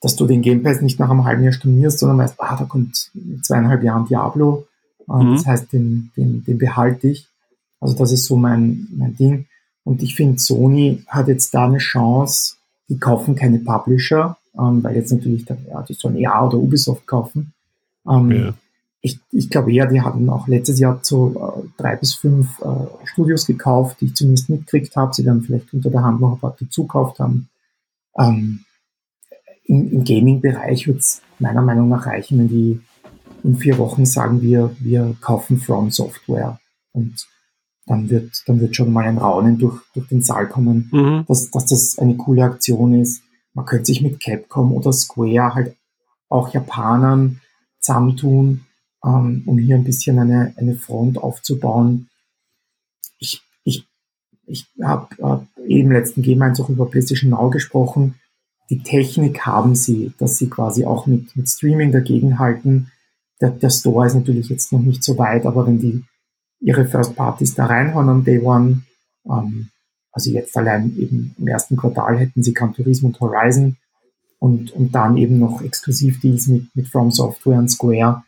dass 0.00 0.16
du 0.16 0.26
den 0.26 0.42
Game 0.42 0.62
Pass 0.62 0.80
nicht 0.80 0.98
nach 0.98 1.10
einem 1.10 1.24
halben 1.24 1.44
Jahr 1.44 1.52
stornierst, 1.52 1.98
sondern 1.98 2.18
weißt, 2.18 2.34
ah, 2.38 2.56
da 2.56 2.64
kommt 2.64 3.10
in 3.14 3.42
zweieinhalb 3.42 3.82
Jahren 3.82 4.06
Diablo, 4.06 4.66
Mhm. 5.06 5.34
Das 5.34 5.46
heißt, 5.46 5.72
den, 5.72 6.10
den, 6.16 6.44
den 6.44 6.58
behalte 6.58 7.08
ich. 7.08 7.26
Also 7.80 7.94
das 7.96 8.12
ist 8.12 8.26
so 8.26 8.36
mein, 8.36 8.88
mein 8.92 9.16
Ding. 9.16 9.46
Und 9.84 10.02
ich 10.02 10.14
finde, 10.14 10.38
Sony 10.38 11.02
hat 11.08 11.28
jetzt 11.28 11.52
da 11.54 11.66
eine 11.66 11.78
Chance, 11.78 12.54
die 12.88 12.98
kaufen 12.98 13.34
keine 13.34 13.58
Publisher, 13.58 14.36
ähm, 14.56 14.82
weil 14.82 14.96
jetzt 14.96 15.10
natürlich, 15.10 15.44
da, 15.44 15.56
ja, 15.68 15.82
die 15.82 15.94
sollen 15.94 16.16
EA 16.16 16.46
oder 16.46 16.58
Ubisoft 16.58 17.06
kaufen. 17.06 17.52
Ähm, 18.08 18.30
ja. 18.30 18.54
ich, 19.00 19.18
ich 19.32 19.50
glaube 19.50 19.72
eher, 19.72 19.86
die 19.86 20.00
hatten 20.00 20.28
auch 20.28 20.46
letztes 20.46 20.78
Jahr 20.78 21.00
so 21.02 21.64
äh, 21.66 21.68
drei 21.80 21.96
bis 21.96 22.14
fünf 22.14 22.60
äh, 22.60 23.06
Studios 23.06 23.46
gekauft, 23.46 24.00
die 24.00 24.06
ich 24.06 24.14
zumindest 24.14 24.50
mitgekriegt 24.50 24.94
habe. 24.94 25.14
Sie 25.14 25.24
werden 25.24 25.42
vielleicht 25.42 25.72
unter 25.74 25.90
der 25.90 26.02
Hand 26.02 26.20
noch 26.20 26.34
ein 26.34 26.38
paar 26.38 26.56
dazukauft 26.58 27.18
haben. 27.18 27.48
Ähm, 28.16 28.60
Im 29.64 29.90
im 29.92 30.04
Gaming-Bereich 30.04 30.86
wird 30.86 31.00
es 31.00 31.22
meiner 31.38 31.62
Meinung 31.62 31.88
nach 31.88 32.06
reichen, 32.06 32.38
wenn 32.38 32.48
die 32.48 32.80
in 33.44 33.56
vier 33.56 33.78
Wochen 33.78 34.06
sagen 34.06 34.40
wir, 34.42 34.74
wir 34.78 35.16
kaufen 35.20 35.58
From 35.58 35.90
Software. 35.90 36.60
Und 36.92 37.26
dann 37.86 38.08
wird, 38.08 38.42
dann 38.46 38.60
wird 38.60 38.76
schon 38.76 38.92
mal 38.92 39.04
ein 39.04 39.18
Raunen 39.18 39.58
durch, 39.58 39.80
durch 39.94 40.08
den 40.08 40.22
Saal 40.22 40.48
kommen, 40.48 40.88
mhm. 40.92 41.24
dass, 41.26 41.50
dass 41.50 41.66
das 41.66 41.98
eine 41.98 42.16
coole 42.16 42.44
Aktion 42.44 42.94
ist. 42.94 43.22
Man 43.54 43.66
könnte 43.66 43.86
sich 43.86 44.02
mit 44.02 44.22
Capcom 44.22 44.72
oder 44.72 44.92
Square 44.92 45.54
halt 45.54 45.76
auch 46.28 46.52
Japanern 46.54 47.40
zusammentun, 47.80 48.64
ähm, 49.04 49.42
um 49.46 49.58
hier 49.58 49.76
ein 49.76 49.84
bisschen 49.84 50.18
eine, 50.18 50.54
eine 50.56 50.76
Front 50.76 51.18
aufzubauen. 51.18 52.08
Ich, 53.18 53.42
ich, 53.64 53.86
ich 54.46 54.66
habe 54.82 55.08
hab 55.20 55.46
eben 55.66 55.92
letzten 55.92 56.22
Game 56.22 56.40
1 56.40 56.60
auch 56.60 56.70
über 56.70 56.86
PlayStation 56.86 57.30
Now 57.30 57.50
gesprochen. 57.50 58.14
Die 58.72 58.82
Technik 58.82 59.44
haben 59.44 59.74
sie, 59.74 60.14
dass 60.16 60.38
sie 60.38 60.48
quasi 60.48 60.86
auch 60.86 61.06
mit, 61.06 61.36
mit 61.36 61.46
Streaming 61.46 61.92
dagegenhalten. 61.92 62.90
Der, 63.38 63.50
der 63.50 63.68
Store 63.68 64.06
ist 64.06 64.14
natürlich 64.14 64.48
jetzt 64.48 64.72
noch 64.72 64.80
nicht 64.80 65.04
so 65.04 65.18
weit, 65.18 65.44
aber 65.44 65.66
wenn 65.66 65.78
die 65.78 66.02
ihre 66.58 66.86
First 66.86 67.14
Parties 67.14 67.54
da 67.54 67.66
reinhauen 67.66 68.08
am 68.08 68.24
Day 68.24 68.38
One, 68.38 68.84
ähm, 69.28 69.68
also 70.10 70.30
jetzt 70.30 70.56
allein 70.56 70.96
eben 70.96 71.34
im 71.36 71.48
ersten 71.48 71.76
Quartal 71.76 72.18
hätten 72.18 72.42
sie 72.42 72.54
Gran 72.54 72.72
Turismo 72.72 73.08
und 73.08 73.20
Horizon 73.20 73.76
und, 74.38 74.72
und 74.72 74.94
dann 74.94 75.18
eben 75.18 75.38
noch 75.38 75.60
Exklusivdeals 75.60 76.46
mit, 76.46 76.74
mit 76.74 76.88
From 76.88 77.10
Software 77.10 77.58
und 77.58 77.68
Square. 77.68 78.22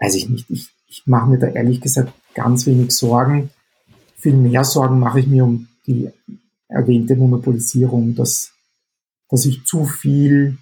Weiß 0.00 0.14
ich 0.14 0.30
nicht. 0.30 0.48
Ich, 0.48 0.70
ich 0.86 1.02
mache 1.04 1.28
mir 1.28 1.38
da 1.38 1.46
ehrlich 1.46 1.82
gesagt 1.82 2.14
ganz 2.32 2.64
wenig 2.64 2.92
Sorgen. 2.92 3.50
Viel 4.16 4.32
mehr 4.32 4.64
Sorgen 4.64 4.98
mache 4.98 5.20
ich 5.20 5.26
mir 5.26 5.44
um 5.44 5.68
die 5.86 6.08
erwähnte 6.68 7.16
Monopolisierung, 7.16 8.14
dass, 8.14 8.54
dass 9.30 9.46
ich 9.46 9.64
zu 9.64 9.84
viel 9.84 10.58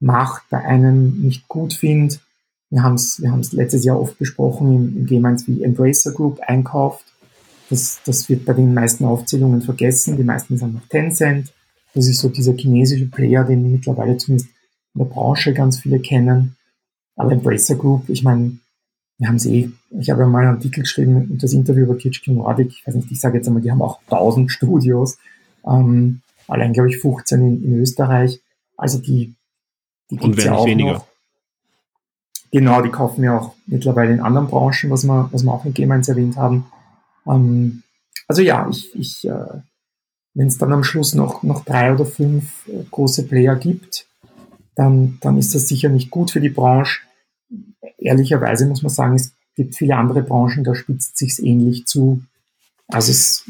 Macht 0.00 0.44
bei 0.50 0.64
einem 0.64 1.20
nicht 1.20 1.46
gut 1.48 1.74
finde. 1.74 2.16
Wir 2.70 2.82
haben 2.82 2.94
es 2.94 3.20
wir 3.20 3.30
haben's 3.30 3.52
letztes 3.52 3.84
Jahr 3.84 4.00
oft 4.00 4.18
besprochen, 4.18 4.96
im 4.96 5.06
Game 5.06 5.24
1 5.24 5.46
wie 5.46 5.62
Embracer 5.62 6.12
Group 6.12 6.40
einkauft 6.40 7.04
das, 7.70 8.00
das 8.04 8.28
wird 8.28 8.44
bei 8.44 8.52
den 8.52 8.74
meisten 8.74 9.04
Aufzählungen 9.04 9.62
vergessen. 9.62 10.16
Die 10.16 10.24
meisten 10.24 10.58
sind 10.58 10.74
noch 10.74 10.86
Tencent. 10.88 11.52
Das 11.94 12.06
ist 12.06 12.20
so 12.20 12.28
dieser 12.28 12.52
chinesische 12.54 13.06
Player, 13.06 13.44
den 13.44 13.70
mittlerweile 13.70 14.16
zumindest 14.16 14.50
in 14.94 14.98
der 14.98 15.04
Branche 15.06 15.54
ganz 15.54 15.78
viele 15.78 16.00
kennen. 16.00 16.56
Aber 17.16 17.32
Embracer 17.32 17.76
Group, 17.76 18.08
ich 18.08 18.22
meine, 18.22 18.58
wir 19.18 19.28
haben 19.28 19.38
sie 19.38 19.60
eh, 19.60 19.70
ich 19.98 20.10
habe 20.10 20.22
ja 20.22 20.26
mal 20.26 20.44
einen 20.44 20.56
Artikel 20.56 20.82
geschrieben 20.82 21.28
und 21.30 21.42
das 21.42 21.52
Interview 21.52 21.84
über 21.84 21.98
THQ 21.98 22.28
Nordic, 22.28 22.68
ich 22.68 22.86
weiß 22.86 22.94
nicht, 22.94 23.10
ich 23.10 23.20
sage 23.20 23.36
jetzt 23.36 23.46
einmal, 23.46 23.62
die 23.62 23.70
haben 23.70 23.82
auch 23.82 24.00
1000 24.08 24.50
Studios, 24.50 25.18
ähm, 25.66 26.22
allein 26.50 26.72
glaube 26.72 26.90
ich 26.90 26.98
15 26.98 27.40
in, 27.40 27.64
in 27.64 27.80
Österreich. 27.80 28.40
Also 28.76 28.98
die, 28.98 29.34
die 30.10 30.18
und 30.18 30.36
werden 30.36 30.46
ja 30.46 30.54
auch 30.54 30.66
weniger. 30.66 30.92
Noch. 30.94 31.06
Genau, 32.52 32.82
die 32.82 32.90
kaufen 32.90 33.22
ja 33.22 33.38
auch 33.38 33.54
mittlerweile 33.66 34.12
in 34.12 34.20
anderen 34.20 34.48
Branchen, 34.48 34.90
was 34.90 35.04
wir, 35.04 35.28
was 35.32 35.44
wir 35.44 35.52
auch 35.52 35.64
in 35.64 35.74
Game 35.74 35.92
1 35.92 36.08
erwähnt 36.08 36.36
haben. 36.36 36.66
Ähm, 37.26 37.82
also 38.26 38.42
ja, 38.42 38.68
ich, 38.68 38.94
ich 38.94 39.28
äh, 39.28 39.60
wenn 40.34 40.46
es 40.46 40.58
dann 40.58 40.72
am 40.72 40.84
Schluss 40.84 41.14
noch, 41.14 41.42
noch 41.42 41.64
drei 41.64 41.92
oder 41.92 42.06
fünf 42.06 42.66
äh, 42.68 42.84
große 42.90 43.26
Player 43.26 43.56
gibt, 43.56 44.06
dann, 44.74 45.18
dann 45.20 45.36
ist 45.36 45.54
das 45.54 45.68
sicher 45.68 45.88
nicht 45.88 46.10
gut 46.10 46.30
für 46.30 46.40
die 46.40 46.48
Branche. 46.48 47.00
Ehrlicherweise 47.98 48.66
muss 48.66 48.82
man 48.82 48.90
sagen, 48.90 49.14
es 49.16 49.34
gibt 49.56 49.76
viele 49.76 49.96
andere 49.96 50.22
Branchen, 50.22 50.64
da 50.64 50.74
spitzt 50.74 51.18
sich's 51.18 51.38
ähnlich 51.38 51.86
zu. 51.86 52.22
Also 52.88 53.10
es 53.10 53.44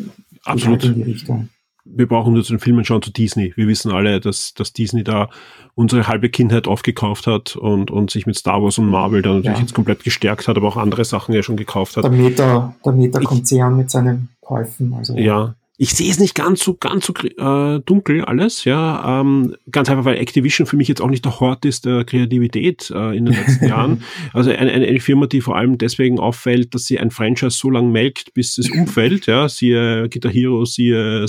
Absolut. 0.45 0.81
geht 0.81 0.89
halt 0.89 0.97
in 0.97 1.05
die 1.05 1.11
Richtung 1.11 1.49
wir 1.85 2.07
brauchen 2.07 2.35
nur 2.35 2.45
zu 2.45 2.53
den 2.53 2.61
Filmen 2.61 2.85
schauen 2.85 3.03
zu 3.03 3.13
Disney. 3.13 3.53
Wir 3.57 3.67
wissen 3.67 3.91
alle, 3.93 4.21
dass, 4.21 4.55
dass 4.55 4.73
Disney 4.73 5.05
da 5.05 5.31
unsere 5.75 6.09
halbe 6.09 6.29
Kindheit 6.29 6.69
aufgekauft 6.69 7.27
hat 7.27 7.57
und, 7.57 7.91
und 7.91 8.11
sich 8.11 8.27
mit 8.27 8.37
Star 8.37 8.63
Wars 8.63 8.79
und 8.79 8.89
Marvel 8.89 9.23
dann 9.23 9.37
natürlich 9.37 9.59
ja. 9.59 9.63
jetzt 9.63 9.75
komplett 9.75 10.05
gestärkt 10.05 10.49
hat, 10.49 10.57
aber 10.57 10.69
auch 10.69 10.77
andere 10.77 11.05
Sachen 11.05 11.35
ja 11.35 11.43
schon 11.43 11.57
gekauft 11.57 11.97
hat. 11.97 12.05
Der 12.05 12.11
Meta, 12.11 12.75
der 12.85 12.93
Meta-Konzern 12.93 13.77
mit 13.77 13.91
seinen 13.91 14.29
Käufen. 14.41 14.95
Also. 14.95 15.17
Ja, 15.17 15.55
ich 15.83 15.95
sehe 15.95 16.11
es 16.11 16.21
nicht 16.21 16.35
ganz 16.35 16.63
so 16.63 16.75
ganz 16.75 17.07
so 17.07 17.15
äh, 17.15 17.81
dunkel 17.81 18.23
alles, 18.27 18.65
ja. 18.65 19.23
Ähm, 19.23 19.57
ganz 19.73 19.89
einfach, 19.89 20.05
weil 20.05 20.19
Activision 20.19 20.67
für 20.67 20.77
mich 20.77 20.89
jetzt 20.89 21.01
auch 21.01 21.09
nicht 21.09 21.25
der 21.25 21.41
Hort 21.41 21.65
ist 21.65 21.87
der 21.87 22.05
Kreativität 22.05 22.91
äh, 22.95 23.17
in 23.17 23.25
den 23.25 23.35
letzten 23.35 23.65
Jahren. 23.69 24.03
Also 24.35 24.51
eine, 24.51 24.73
eine 24.73 25.01
Firma, 25.01 25.27
die 25.27 25.41
vor 25.41 25.57
allem 25.57 25.79
deswegen 25.79 26.21
auffällt, 26.21 26.75
dass 26.75 26.85
sie 26.85 26.99
ein 26.99 27.11
Franchise 27.11 27.57
so 27.57 27.71
lang 27.71 27.91
melkt, 27.91 28.35
bis 28.35 28.59
es 28.59 28.71
umfällt, 28.71 29.25
ja. 29.25 29.49
Siehe 29.49 30.11
Guitar 30.11 30.31
Hero, 30.31 30.67
siehe 30.67 31.25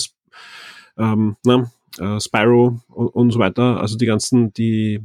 ähm, 0.98 1.36
na, 1.44 1.72
äh, 2.00 2.20
Spyro 2.20 2.80
und, 2.90 3.08
und 3.08 3.32
so 3.32 3.40
weiter. 3.40 3.80
Also 3.80 3.98
die 3.98 4.06
ganzen, 4.06 4.54
die 4.54 5.04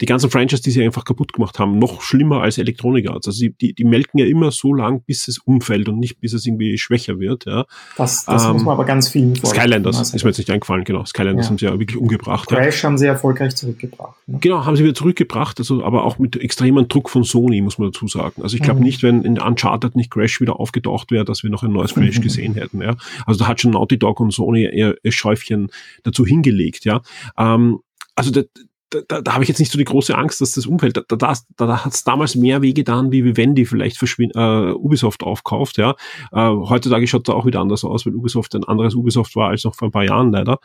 die 0.00 0.06
ganzen 0.06 0.30
Franchises, 0.30 0.62
die 0.62 0.70
sie 0.70 0.82
einfach 0.82 1.04
kaputt 1.04 1.32
gemacht 1.32 1.58
haben, 1.58 1.78
noch 1.78 2.02
schlimmer 2.02 2.42
als 2.42 2.58
Electronic 2.58 3.08
Arts. 3.08 3.28
Also 3.28 3.46
die, 3.48 3.74
die 3.74 3.84
melken 3.84 4.18
ja 4.18 4.26
immer 4.26 4.50
so 4.50 4.74
lang, 4.74 5.02
bis 5.02 5.26
es 5.28 5.38
umfällt 5.38 5.88
und 5.88 5.98
nicht 5.98 6.20
bis 6.20 6.34
es 6.34 6.44
irgendwie 6.44 6.76
schwächer 6.76 7.18
wird. 7.18 7.46
Ja. 7.46 7.64
Das, 7.96 8.24
das 8.26 8.44
ähm, 8.44 8.52
muss 8.52 8.62
man 8.64 8.74
aber 8.74 8.84
ganz 8.84 9.08
vielen 9.08 9.34
Skylanders 9.36 10.12
ist 10.12 10.22
mir 10.22 10.30
jetzt 10.30 10.38
nicht 10.38 10.50
eingefallen, 10.50 10.84
genau. 10.84 11.04
Skylanders 11.04 11.46
ja. 11.46 11.50
haben 11.50 11.58
sie 11.58 11.64
ja 11.64 11.78
wirklich 11.78 11.96
umgebracht. 11.96 12.48
Crash 12.48 12.82
ja. 12.82 12.88
haben 12.88 12.98
sie 12.98 13.06
erfolgreich 13.06 13.56
zurückgebracht. 13.56 14.16
Ne? 14.26 14.38
Genau, 14.40 14.64
haben 14.64 14.76
sie 14.76 14.84
wieder 14.84 14.94
zurückgebracht, 14.94 15.58
also 15.58 15.82
aber 15.82 16.04
auch 16.04 16.18
mit 16.18 16.36
extremem 16.36 16.88
Druck 16.88 17.08
von 17.08 17.24
Sony, 17.24 17.62
muss 17.62 17.78
man 17.78 17.90
dazu 17.90 18.06
sagen. 18.06 18.42
Also 18.42 18.56
ich 18.56 18.62
glaube 18.62 18.80
mhm. 18.80 18.86
nicht, 18.86 19.02
wenn 19.02 19.22
in 19.22 19.40
Uncharted 19.40 19.96
nicht 19.96 20.10
Crash 20.10 20.40
wieder 20.40 20.60
aufgetaucht 20.60 21.10
wäre, 21.10 21.24
dass 21.24 21.42
wir 21.42 21.50
noch 21.50 21.62
ein 21.62 21.72
neues 21.72 21.94
Crash 21.94 22.18
mhm. 22.18 22.22
gesehen 22.22 22.54
hätten. 22.54 22.82
Ja. 22.82 22.96
Also 23.24 23.38
da 23.38 23.48
hat 23.48 23.60
schon 23.60 23.70
Naughty 23.70 23.98
Dog 23.98 24.20
und 24.20 24.32
Sony 24.32 24.64
ihr, 24.64 24.96
ihr 25.02 25.12
Schäufchen 25.12 25.68
dazu 26.02 26.26
hingelegt. 26.26 26.84
Ja. 26.84 27.00
Ähm, 27.38 27.80
also 28.14 28.30
der, 28.30 28.46
da, 28.90 29.00
da, 29.06 29.20
da 29.20 29.32
habe 29.34 29.42
ich 29.42 29.48
jetzt 29.48 29.58
nicht 29.58 29.72
so 29.72 29.78
die 29.78 29.84
große 29.84 30.16
Angst, 30.16 30.40
dass 30.40 30.52
das 30.52 30.66
umfällt. 30.66 30.96
Da, 30.96 31.02
da, 31.08 31.34
da, 31.56 31.84
hat 31.84 31.92
es 31.92 32.04
damals 32.04 32.34
mehr 32.34 32.62
weh 32.62 32.72
getan, 32.72 33.12
wie 33.12 33.24
Vivendi 33.24 33.64
vielleicht 33.64 33.98
verschwind, 33.98 34.32
äh, 34.36 34.72
Ubisoft 34.72 35.22
aufkauft. 35.22 35.78
Ja, 35.78 35.94
äh, 36.32 36.48
heutzutage 36.48 37.06
schaut 37.06 37.28
da 37.28 37.32
auch 37.32 37.46
wieder 37.46 37.60
anders 37.60 37.84
aus, 37.84 38.06
weil 38.06 38.14
Ubisoft 38.14 38.54
ein 38.54 38.64
anderes 38.64 38.94
Ubisoft 38.94 39.34
war 39.36 39.48
als 39.48 39.64
noch 39.64 39.74
vor 39.74 39.88
ein 39.88 39.92
paar 39.92 40.04
Jahren 40.04 40.32
leider. 40.32 40.58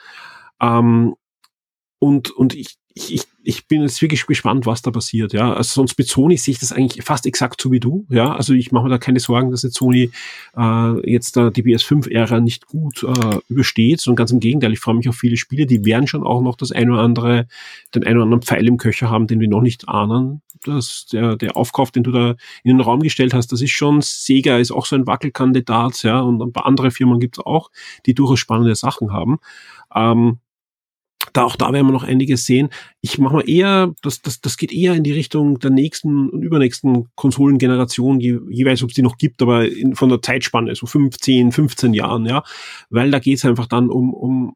Ähm, 0.62 1.16
und, 2.02 2.32
und 2.32 2.56
ich, 2.56 2.78
ich, 2.96 3.28
ich 3.44 3.68
bin 3.68 3.84
jetzt 3.84 4.02
wirklich 4.02 4.26
gespannt, 4.26 4.66
was 4.66 4.82
da 4.82 4.90
passiert. 4.90 5.34
Ja, 5.34 5.54
also 5.54 5.72
sonst 5.72 6.00
mit 6.00 6.08
Sony 6.08 6.36
sehe 6.36 6.54
ich 6.54 6.60
das 6.60 6.72
eigentlich 6.72 7.06
fast 7.06 7.28
exakt 7.28 7.62
so 7.62 7.72
wie 7.72 7.80
du. 7.80 8.08
Ja, 8.10 8.34
also 8.34 8.56
ich 8.56 8.72
mache 8.72 8.86
mir 8.86 8.90
da 8.90 8.98
keine 8.98 9.20
Sorgen, 9.20 9.52
dass 9.52 9.62
jetzt 9.62 9.76
Sony 9.76 10.10
äh, 10.58 11.12
jetzt 11.12 11.38
da 11.38 11.52
die 11.52 11.62
PS5-Ära 11.62 12.40
nicht 12.40 12.66
gut 12.66 13.04
äh, 13.04 13.38
übersteht, 13.50 14.02
sondern 14.02 14.16
ganz 14.16 14.32
im 14.32 14.40
Gegenteil. 14.40 14.74
Ich 14.74 14.80
freue 14.80 14.96
mich 14.96 15.08
auf 15.10 15.16
viele 15.16 15.38
Spiele, 15.38 15.68
die 15.68 15.86
werden 15.86 16.08
schon 16.08 16.24
auch 16.24 16.42
noch 16.42 16.56
das 16.56 16.72
ein 16.72 16.90
oder 16.90 17.02
andere, 17.02 17.48
den 17.94 18.04
ein 18.04 18.16
oder 18.16 18.24
anderen 18.24 18.42
Pfeil 18.42 18.68
im 18.68 18.78
Köcher 18.78 19.12
haben, 19.12 19.28
den 19.28 19.40
wir 19.40 19.48
noch 19.48 19.62
nicht 19.62 19.88
ahnen. 19.88 20.42
Das, 20.66 21.06
der, 21.12 21.36
der 21.36 21.56
Aufkauf, 21.58 21.92
den 21.92 22.02
du 22.02 22.12
da 22.12 22.32
in 22.64 22.78
den 22.78 22.82
Raum 22.82 23.02
gestellt 23.02 23.36
hast, 23.36 23.52
das 23.52 23.62
ist 23.62 23.72
schon, 23.72 24.02
Sega 24.02 24.58
ist 24.58 24.72
auch 24.72 24.88
so 24.88 24.96
ein 24.96 25.06
Wackelkandidat, 25.06 26.02
ja, 26.02 26.20
und 26.20 26.42
ein 26.42 26.52
paar 26.52 26.66
andere 26.66 26.90
Firmen 26.90 27.20
gibt 27.20 27.38
es 27.38 27.46
auch, 27.46 27.70
die 28.08 28.16
durchaus 28.16 28.40
spannende 28.40 28.74
Sachen 28.74 29.14
haben. 29.14 29.38
Ähm, 29.94 30.40
da 31.34 31.44
auch 31.44 31.56
da 31.56 31.72
werden 31.72 31.88
wir 31.88 31.94
noch 31.94 32.04
einiges 32.04 32.46
sehen. 32.46 32.70
Ich 33.02 33.18
mache 33.18 33.36
mal 33.36 33.50
eher, 33.50 33.94
das, 34.02 34.22
das, 34.22 34.42
das 34.42 34.58
geht 34.58 34.72
eher 34.72 34.94
in 34.96 35.04
die 35.04 35.12
Richtung 35.12 35.60
der 35.60 35.72
nächsten 35.72 36.30
und 36.30 36.42
übernächsten 36.44 37.08
Konsolengeneration, 37.16 38.20
je, 38.20 38.40
jeweils 38.50 38.84
ob 38.84 38.90
es 38.90 38.96
die 38.96 39.02
noch 39.02 39.18
gibt, 39.18 39.42
aber 39.42 39.68
in, 39.68 39.96
von 39.96 40.10
der 40.10 40.22
Zeitspanne, 40.22 40.76
so 40.76 40.86
15, 40.86 41.52
15 41.52 41.94
Jahren, 41.94 42.26
ja. 42.26 42.44
Weil 42.90 43.12
da 43.12 43.20
geht 43.20 43.38
es 43.38 43.46
einfach 43.46 43.68
dann 43.68 43.90
um, 43.90 44.14
um 44.14 44.54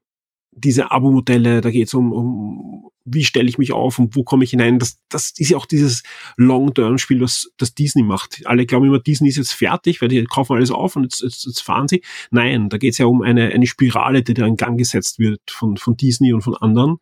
diese 0.55 0.91
Abo-Modelle, 0.91 1.62
da 1.62 1.69
geht 1.69 1.88
es 1.88 1.93
um, 1.93 2.12
um, 2.12 2.89
wie 3.03 3.24
stelle 3.24 3.47
ich 3.50 3.57
mich 3.57 3.71
auf 3.71 4.00
und 4.00 4.15
wo 4.15 4.24
komme 4.24 4.43
ich 4.43 4.51
hinein. 4.51 4.79
Das, 4.79 5.00
das 5.09 5.33
ist 5.38 5.50
ja 5.50 5.57
auch 5.57 5.65
dieses 5.65 6.03
Long-Term-Spiel, 6.38 7.21
was 7.21 7.51
das 7.57 7.75
Disney 7.75 8.03
macht. 8.03 8.41
Alle 8.45 8.65
glauben 8.65 8.85
immer, 8.85 9.00
Disney 9.00 9.29
ist 9.29 9.38
jetzt 9.38 9.53
fertig, 9.53 10.01
weil 10.01 10.09
die 10.09 10.24
kaufen 10.24 10.55
alles 10.55 10.71
auf 10.71 10.95
und 10.95 11.03
jetzt, 11.03 11.21
jetzt, 11.21 11.45
jetzt 11.45 11.62
fahren 11.62 11.88
sie. 11.88 12.01
Nein, 12.31 12.69
da 12.69 12.77
geht 12.77 12.93
es 12.93 12.97
ja 12.97 13.05
um 13.05 13.21
eine, 13.21 13.50
eine 13.50 13.67
Spirale, 13.67 14.24
die 14.24 14.33
da 14.33 14.45
in 14.45 14.55
Gang 14.55 14.77
gesetzt 14.77 15.19
wird 15.19 15.41
von, 15.50 15.77
von 15.77 15.97
Disney 15.97 16.33
und 16.33 16.41
von 16.41 16.55
anderen, 16.55 16.97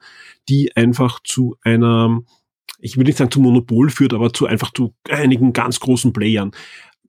die 0.49 0.75
einfach 0.75 1.19
zu 1.23 1.55
einer 1.61 2.21
ich 2.79 2.97
will 2.97 3.05
nicht 3.05 3.17
sagen 3.17 3.31
zu 3.31 3.39
Monopol 3.39 3.89
führt, 3.89 4.13
aber 4.13 4.33
zu 4.33 4.45
einfach 4.45 4.73
zu 4.73 4.93
einigen 5.07 5.53
ganz 5.53 5.79
großen 5.79 6.11
Playern 6.11 6.51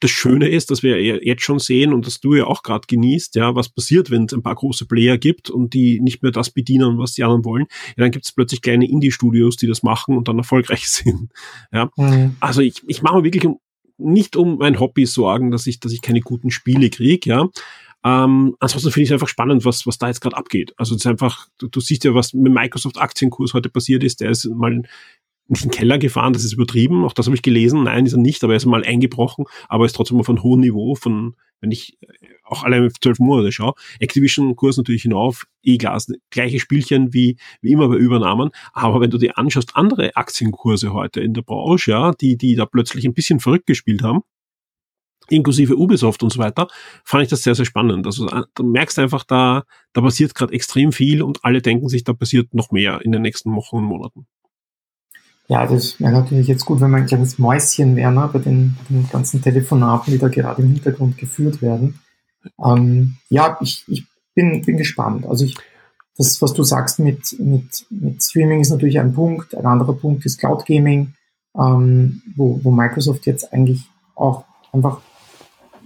das 0.04 0.10
Schöne 0.10 0.48
ist, 0.48 0.70
dass 0.70 0.82
wir 0.82 1.00
jetzt 1.02 1.42
schon 1.42 1.58
sehen 1.58 1.94
und 1.94 2.06
dass 2.06 2.20
du 2.20 2.34
ja 2.34 2.44
auch 2.44 2.62
gerade 2.62 2.86
genießt, 2.86 3.36
ja, 3.36 3.54
was 3.54 3.70
passiert, 3.70 4.10
wenn 4.10 4.24
es 4.24 4.34
ein 4.34 4.42
paar 4.42 4.54
große 4.54 4.84
Player 4.84 5.16
gibt 5.16 5.48
und 5.48 5.72
die 5.72 5.98
nicht 6.00 6.22
mehr 6.22 6.30
das 6.30 6.50
bedienen, 6.50 6.98
was 6.98 7.14
die 7.14 7.24
anderen 7.24 7.46
wollen. 7.46 7.64
Ja, 7.96 8.04
dann 8.04 8.10
gibt 8.10 8.26
es 8.26 8.32
plötzlich 8.32 8.60
kleine 8.60 8.86
Indie-Studios, 8.86 9.56
die 9.56 9.66
das 9.66 9.82
machen 9.82 10.18
und 10.18 10.28
dann 10.28 10.36
erfolgreich 10.36 10.86
sind. 10.90 11.32
Ja, 11.72 11.90
mhm. 11.96 12.36
also 12.38 12.60
ich, 12.60 12.82
ich 12.86 13.00
mache 13.00 13.16
mir 13.16 13.24
wirklich 13.24 13.46
um, 13.46 13.58
nicht 13.96 14.36
um 14.36 14.58
mein 14.58 14.78
Hobby 14.78 15.06
sorgen, 15.06 15.50
dass 15.50 15.66
ich, 15.66 15.80
dass 15.80 15.92
ich 15.92 16.02
keine 16.02 16.20
guten 16.20 16.50
Spiele 16.50 16.90
kriege, 16.90 17.30
ja. 17.30 17.48
Ähm, 18.06 18.54
ansonsten 18.60 18.90
finde 18.90 19.04
ich 19.04 19.08
es 19.08 19.14
einfach 19.14 19.28
spannend, 19.28 19.64
was, 19.64 19.86
was 19.86 19.96
da 19.96 20.08
jetzt 20.08 20.20
gerade 20.20 20.36
abgeht. 20.36 20.74
Also 20.76 20.94
es 20.94 21.00
ist 21.00 21.06
einfach, 21.06 21.48
du, 21.56 21.68
du 21.68 21.80
siehst 21.80 22.04
ja, 22.04 22.14
was 22.14 22.34
mit 22.34 22.52
Microsoft 22.52 22.98
Aktienkurs 22.98 23.54
heute 23.54 23.70
passiert 23.70 24.04
ist, 24.04 24.20
der 24.20 24.28
ist 24.28 24.44
mal 24.44 24.82
nicht 25.48 25.64
in 25.64 25.70
den 25.70 25.76
Keller 25.76 25.98
gefahren, 25.98 26.32
das 26.32 26.44
ist 26.44 26.52
übertrieben, 26.52 27.04
auch 27.04 27.12
das 27.12 27.26
habe 27.26 27.36
ich 27.36 27.42
gelesen. 27.42 27.84
Nein, 27.84 28.06
ist 28.06 28.12
er 28.12 28.18
nicht, 28.18 28.42
aber 28.44 28.54
er 28.54 28.56
ist 28.56 28.66
mal 28.66 28.84
eingebrochen, 28.84 29.44
aber 29.68 29.84
ist 29.84 29.94
trotzdem 29.94 30.18
auf 30.18 30.28
einem 30.28 30.42
hohen 30.42 30.60
Niveau 30.60 30.94
von, 30.94 31.36
wenn 31.60 31.70
ich 31.70 31.98
äh, 32.00 32.06
auch 32.44 32.64
allein 32.64 32.90
12 32.90 33.18
Monate 33.18 33.52
schaue. 33.52 33.74
Activision-Kurs 34.00 34.76
natürlich 34.76 35.02
hinauf, 35.02 35.46
klar, 35.78 36.00
gleiche 36.30 36.60
Spielchen 36.60 37.12
wie, 37.12 37.36
wie 37.60 37.72
immer 37.72 37.88
bei 37.88 37.96
Übernahmen. 37.96 38.50
Aber 38.72 39.00
wenn 39.00 39.10
du 39.10 39.18
dir 39.18 39.36
anschaust, 39.38 39.76
andere 39.76 40.16
Aktienkurse 40.16 40.92
heute 40.92 41.20
in 41.20 41.34
der 41.34 41.42
Branche, 41.42 41.90
ja, 41.90 42.12
die, 42.12 42.36
die 42.36 42.54
da 42.54 42.66
plötzlich 42.66 43.04
ein 43.04 43.14
bisschen 43.14 43.40
verrückt 43.40 43.66
gespielt 43.66 44.02
haben, 44.02 44.20
inklusive 45.28 45.76
Ubisoft 45.76 46.22
und 46.22 46.32
so 46.32 46.38
weiter, 46.38 46.68
fand 47.04 47.24
ich 47.24 47.30
das 47.30 47.42
sehr, 47.42 47.54
sehr 47.54 47.64
spannend. 47.64 48.06
Also 48.06 48.28
du 48.54 48.62
merkst 48.62 48.98
einfach, 48.98 49.24
da, 49.24 49.64
da 49.92 50.00
passiert 50.00 50.34
gerade 50.34 50.52
extrem 50.52 50.92
viel 50.92 51.22
und 51.22 51.44
alle 51.44 51.62
denken 51.62 51.88
sich, 51.88 52.04
da 52.04 52.12
passiert 52.12 52.54
noch 52.54 52.70
mehr 52.70 53.00
in 53.02 53.12
den 53.12 53.22
nächsten 53.22 53.54
Wochen 53.54 53.76
und 53.76 53.84
Monaten. 53.84 54.26
Ja, 55.48 55.66
das 55.66 56.00
wäre 56.00 56.12
natürlich 56.12 56.48
jetzt 56.48 56.64
gut, 56.64 56.80
wenn 56.80 56.90
man 56.90 57.02
ein 57.02 57.06
kleines 57.06 57.38
Mäuschen 57.38 57.96
wäre 57.96 58.12
ne, 58.12 58.30
bei 58.32 58.38
den, 58.38 58.76
den, 58.88 59.08
ganzen 59.10 59.42
Telefonaten, 59.42 60.12
die 60.12 60.18
da 60.18 60.28
gerade 60.28 60.62
im 60.62 60.72
Hintergrund 60.72 61.18
geführt 61.18 61.60
werden. 61.60 62.00
Ähm, 62.62 63.16
ja, 63.28 63.58
ich, 63.60 63.84
ich 63.86 64.06
bin, 64.34 64.62
bin 64.62 64.78
gespannt. 64.78 65.26
Also 65.26 65.44
ich, 65.44 65.54
das, 66.16 66.40
was 66.40 66.54
du 66.54 66.62
sagst 66.62 66.98
mit, 66.98 67.38
mit, 67.38 67.86
mit 67.90 68.22
Streaming 68.22 68.60
ist 68.60 68.70
natürlich 68.70 68.98
ein 68.98 69.12
Punkt. 69.12 69.54
Ein 69.54 69.66
anderer 69.66 69.92
Punkt 69.92 70.24
ist 70.24 70.38
Cloud 70.38 70.64
Gaming, 70.64 71.12
ähm, 71.58 72.22
wo, 72.36 72.60
wo 72.62 72.70
Microsoft 72.70 73.26
jetzt 73.26 73.52
eigentlich 73.52 73.82
auch 74.14 74.44
einfach 74.72 75.00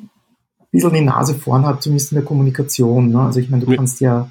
ein 0.01 0.11
bisschen 0.71 0.93
die 0.93 1.01
Nase 1.01 1.35
vorn 1.35 1.67
hat, 1.67 1.83
zumindest 1.83 2.13
in 2.13 2.17
der 2.17 2.25
Kommunikation. 2.25 3.11
Ne? 3.11 3.23
Also 3.23 3.41
ich 3.41 3.51
meine, 3.51 3.65
du 3.65 3.75
kannst 3.75 4.01
ja, 4.01 4.31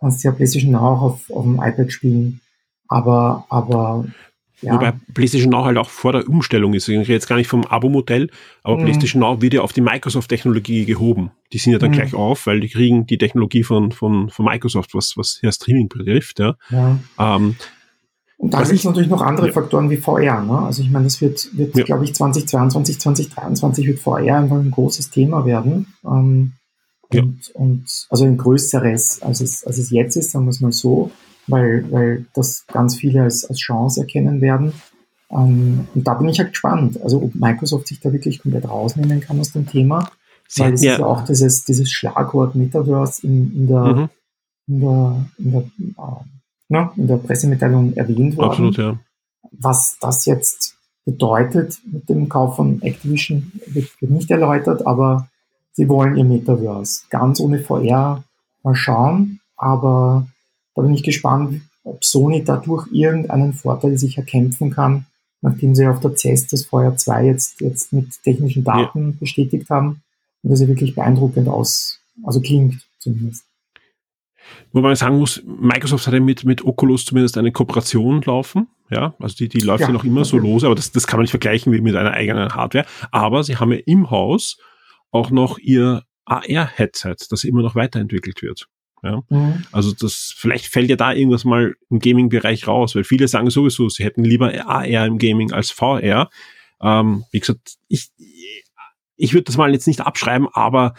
kannst 0.00 0.24
ja 0.24 0.32
PlayStation 0.32 0.72
Now 0.72 0.80
auch 0.80 1.02
auf, 1.02 1.30
auf 1.30 1.44
dem 1.44 1.62
iPad 1.62 1.92
spielen, 1.92 2.40
aber, 2.88 3.46
aber 3.50 4.06
ja. 4.64 4.74
Wobei 4.74 4.92
PlayStation 5.12 5.50
Now 5.50 5.64
halt 5.64 5.76
auch 5.76 5.90
vor 5.90 6.12
der 6.12 6.28
Umstellung 6.28 6.74
ist. 6.74 6.88
Ich 6.88 6.98
rede 6.98 7.12
jetzt 7.12 7.28
gar 7.28 7.36
nicht 7.36 7.48
vom 7.48 7.64
Abo-Modell, 7.64 8.30
aber 8.62 8.78
mhm. 8.78 8.84
PlayStation 8.84 9.20
Now 9.20 9.42
wird 9.42 9.54
ja 9.54 9.60
auf 9.60 9.72
die 9.72 9.80
Microsoft-Technologie 9.80 10.86
gehoben. 10.86 11.30
Die 11.52 11.58
sind 11.58 11.72
ja 11.72 11.78
dann 11.78 11.90
mhm. 11.90 11.94
gleich 11.94 12.14
auf, 12.14 12.46
weil 12.46 12.60
die 12.60 12.68
kriegen 12.68 13.06
die 13.06 13.18
Technologie 13.18 13.62
von, 13.62 13.92
von, 13.92 14.30
von 14.30 14.44
Microsoft, 14.44 14.94
was, 14.94 15.16
was 15.16 15.38
ja 15.42 15.52
Streaming 15.52 15.88
betrifft. 15.88 16.38
Ja. 16.38 16.56
ja. 16.70 16.98
Ähm, 17.18 17.56
und 18.36 18.52
da 18.52 18.62
gibt 18.62 18.74
es 18.74 18.84
natürlich 18.84 19.08
noch 19.08 19.22
andere 19.22 19.48
ja. 19.48 19.52
Faktoren 19.52 19.90
wie 19.90 19.96
VR. 19.96 20.42
Ne? 20.42 20.58
Also 20.58 20.82
ich 20.82 20.90
meine, 20.90 21.04
das 21.04 21.20
wird, 21.20 21.56
wird 21.56 21.76
ja. 21.76 21.84
glaube 21.84 22.04
ich, 22.04 22.14
2022, 22.14 23.00
2023 23.00 23.86
wird 23.86 23.98
VR 24.00 24.38
einfach 24.38 24.56
ein 24.56 24.70
großes 24.70 25.10
Thema 25.10 25.46
werden. 25.46 25.94
Ähm, 26.04 26.52
und, 27.12 27.50
und 27.54 27.84
also 28.10 28.24
ein 28.24 28.36
größeres, 28.36 29.22
als 29.22 29.40
es, 29.40 29.64
als 29.64 29.78
es 29.78 29.90
jetzt 29.90 30.16
ist, 30.16 30.32
sagen 30.32 30.46
wir 30.46 30.50
es 30.50 30.60
mal 30.60 30.72
so 30.72 31.10
weil, 31.46 31.90
weil 31.90 32.26
das 32.34 32.66
ganz 32.66 32.96
viele 32.96 33.22
als, 33.22 33.44
als 33.44 33.58
Chance 33.58 34.00
erkennen 34.00 34.40
werden. 34.40 34.72
Ähm, 35.30 35.88
und 35.94 36.06
da 36.06 36.14
bin 36.14 36.28
ich 36.28 36.38
halt 36.38 36.50
gespannt, 36.50 37.00
also 37.02 37.22
ob 37.22 37.34
Microsoft 37.34 37.88
sich 37.88 38.00
da 38.00 38.12
wirklich 38.12 38.40
komplett 38.40 38.68
rausnehmen 38.68 39.20
kann 39.20 39.40
aus 39.40 39.52
dem 39.52 39.66
Thema. 39.66 40.10
Sie 40.48 40.62
weil 40.62 40.74
es 40.74 40.82
ja. 40.82 40.92
ist 40.92 40.98
ja 41.00 41.06
auch 41.06 41.24
dieses, 41.24 41.64
dieses 41.64 41.90
Schlagwort 41.90 42.54
Metaverse 42.54 43.26
in, 43.26 43.54
in 43.54 43.66
der, 43.66 43.84
mhm. 43.84 44.08
in 44.68 44.80
der, 44.80 45.26
in 45.38 45.52
der, 45.52 45.60
äh, 45.60 46.24
na, 46.68 46.92
in 46.96 47.06
der 47.06 47.16
Pressemitteilung 47.16 47.94
erwähnt 47.94 48.36
worden. 48.36 48.50
Absolut, 48.50 48.76
ja. 48.76 48.98
Was 49.52 49.98
das 50.00 50.24
jetzt 50.26 50.76
bedeutet 51.04 51.78
mit 51.90 52.08
dem 52.08 52.28
Kauf 52.28 52.56
von 52.56 52.80
Activision, 52.82 53.52
wird, 53.66 53.90
wird 54.00 54.10
nicht 54.10 54.30
erläutert, 54.30 54.86
aber 54.86 55.28
sie 55.72 55.88
wollen 55.88 56.16
ihr 56.16 56.24
Metaverse. 56.24 57.04
Ganz 57.10 57.40
ohne 57.40 57.58
VR 57.58 58.24
mal 58.62 58.74
schauen, 58.74 59.40
aber 59.56 60.26
da 60.74 60.82
bin 60.82 60.94
ich 60.94 61.02
gespannt, 61.02 61.62
ob 61.84 62.04
Sony 62.04 62.44
dadurch 62.44 62.88
irgendeinen 62.92 63.52
Vorteil 63.52 63.98
sich 63.98 64.16
erkämpfen 64.16 64.70
kann, 64.70 65.06
nachdem 65.42 65.74
sie 65.74 65.86
auf 65.86 66.00
der 66.00 66.16
CES 66.16 66.48
das 66.48 66.64
Feuer 66.64 66.96
2 66.96 67.26
jetzt, 67.26 67.60
jetzt 67.60 67.92
mit 67.92 68.10
technischen 68.22 68.64
Daten 68.64 69.10
ja. 69.10 69.16
bestätigt 69.20 69.68
haben 69.70 70.02
und 70.42 70.50
das 70.50 70.60
ja 70.60 70.68
wirklich 70.68 70.94
beeindruckend 70.94 71.48
aus, 71.48 72.00
also 72.22 72.40
klingt 72.40 72.86
zumindest. 72.98 73.44
Wobei 74.72 74.88
man 74.88 74.96
sagen 74.96 75.18
muss, 75.18 75.42
Microsoft 75.44 76.06
hat 76.06 76.14
ja 76.14 76.20
mit, 76.20 76.44
mit 76.44 76.64
Oculus 76.64 77.04
zumindest 77.04 77.38
eine 77.38 77.52
Kooperation 77.52 78.20
laufen. 78.22 78.68
Ja, 78.90 79.14
also 79.18 79.34
die, 79.36 79.48
die 79.48 79.60
läuft 79.60 79.80
ja, 79.80 79.86
ja 79.86 79.92
noch 79.92 80.04
immer 80.04 80.20
okay. 80.20 80.30
so 80.30 80.38
los, 80.38 80.64
aber 80.64 80.74
das, 80.74 80.92
das 80.92 81.06
kann 81.06 81.18
man 81.18 81.22
nicht 81.22 81.30
vergleichen 81.30 81.72
wie 81.72 81.80
mit 81.80 81.96
einer 81.96 82.12
eigenen 82.12 82.54
Hardware. 82.54 82.84
Aber 83.10 83.42
sie 83.42 83.56
haben 83.56 83.72
ja 83.72 83.78
im 83.86 84.10
Haus 84.10 84.58
auch 85.10 85.30
noch 85.30 85.58
ihr 85.58 86.02
AR-Headset, 86.26 87.16
das 87.30 87.44
immer 87.44 87.62
noch 87.62 87.74
weiterentwickelt 87.74 88.42
wird. 88.42 88.68
Ja? 89.04 89.22
Mhm. 89.28 89.64
Also 89.70 89.92
das, 89.92 90.34
vielleicht 90.36 90.66
fällt 90.66 90.90
ja 90.90 90.96
da 90.96 91.12
irgendwas 91.12 91.44
mal 91.44 91.74
im 91.90 91.98
Gaming-Bereich 91.98 92.66
raus, 92.66 92.94
weil 92.94 93.04
viele 93.04 93.28
sagen 93.28 93.50
sowieso, 93.50 93.88
sie 93.88 94.04
hätten 94.04 94.24
lieber 94.24 94.52
AR 94.66 95.06
im 95.06 95.18
Gaming 95.18 95.52
als 95.52 95.70
VR. 95.70 96.30
Ähm, 96.80 97.24
wie 97.30 97.40
gesagt, 97.40 97.74
ich, 97.88 98.08
ich 99.16 99.32
würde 99.34 99.44
das 99.44 99.56
mal 99.56 99.72
jetzt 99.72 99.86
nicht 99.86 100.00
abschreiben, 100.00 100.48
aber 100.52 100.94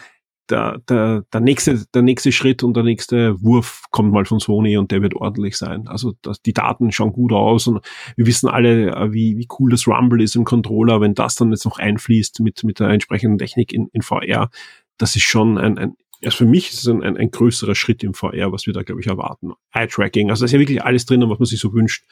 der, 0.48 0.78
der, 0.88 1.24
der, 1.32 1.40
nächste, 1.40 1.84
der 1.92 2.02
nächste 2.02 2.32
Schritt 2.32 2.62
und 2.62 2.76
der 2.76 2.84
nächste 2.84 3.40
Wurf 3.42 3.84
kommt 3.90 4.12
mal 4.12 4.24
von 4.24 4.40
Sony 4.40 4.76
und 4.76 4.90
der 4.90 5.02
wird 5.02 5.14
ordentlich 5.14 5.56
sein. 5.56 5.88
Also 5.88 6.14
das, 6.22 6.40
die 6.40 6.52
Daten 6.52 6.92
schauen 6.92 7.12
gut 7.12 7.32
aus 7.32 7.66
und 7.66 7.80
wir 8.16 8.26
wissen 8.26 8.48
alle, 8.48 8.94
äh, 8.94 9.12
wie, 9.12 9.36
wie 9.38 9.48
cool 9.58 9.70
das 9.70 9.88
Rumble 9.88 10.22
ist 10.22 10.36
im 10.36 10.44
Controller. 10.44 11.00
Wenn 11.00 11.14
das 11.14 11.34
dann 11.34 11.50
jetzt 11.50 11.64
noch 11.64 11.78
einfließt 11.78 12.40
mit, 12.40 12.62
mit 12.64 12.80
der 12.80 12.90
entsprechenden 12.90 13.38
Technik 13.38 13.72
in, 13.72 13.88
in 13.92 14.02
VR, 14.02 14.50
das 14.98 15.16
ist 15.16 15.24
schon 15.24 15.58
ein, 15.58 15.78
ein 15.78 15.96
also 16.24 16.38
für 16.38 16.46
mich 16.46 16.70
ist 16.70 16.80
es 16.80 16.88
ein, 16.88 17.02
ein, 17.02 17.16
ein 17.16 17.30
größerer 17.30 17.74
Schritt 17.74 18.02
im 18.02 18.14
VR, 18.14 18.52
was 18.52 18.66
wir 18.66 18.72
da, 18.72 18.82
glaube 18.82 19.00
ich, 19.00 19.06
erwarten. 19.06 19.52
Eye-Tracking, 19.72 20.30
also 20.30 20.42
da 20.42 20.44
ist 20.46 20.52
ja 20.52 20.58
wirklich 20.58 20.82
alles 20.82 21.06
drinnen, 21.06 21.28
was 21.28 21.38
man 21.38 21.46
sich 21.46 21.60
so 21.60 21.72
wünscht 21.72 22.04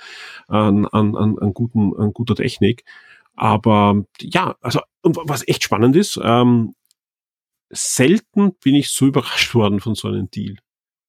an, 0.48 0.86
an, 0.86 1.16
an, 1.16 1.38
an, 1.38 1.54
guten, 1.54 1.94
an 1.96 2.12
guter 2.12 2.34
Technik. 2.34 2.84
Aber 3.34 4.04
ja, 4.20 4.56
also 4.60 4.80
und 5.02 5.16
was 5.24 5.46
echt 5.48 5.64
spannend 5.64 5.96
ist, 5.96 6.20
ähm, 6.22 6.74
selten 7.70 8.54
bin 8.62 8.74
ich 8.74 8.90
so 8.90 9.06
überrascht 9.06 9.54
worden 9.54 9.80
von 9.80 9.94
so 9.94 10.08
einem 10.08 10.30
Deal. 10.30 10.56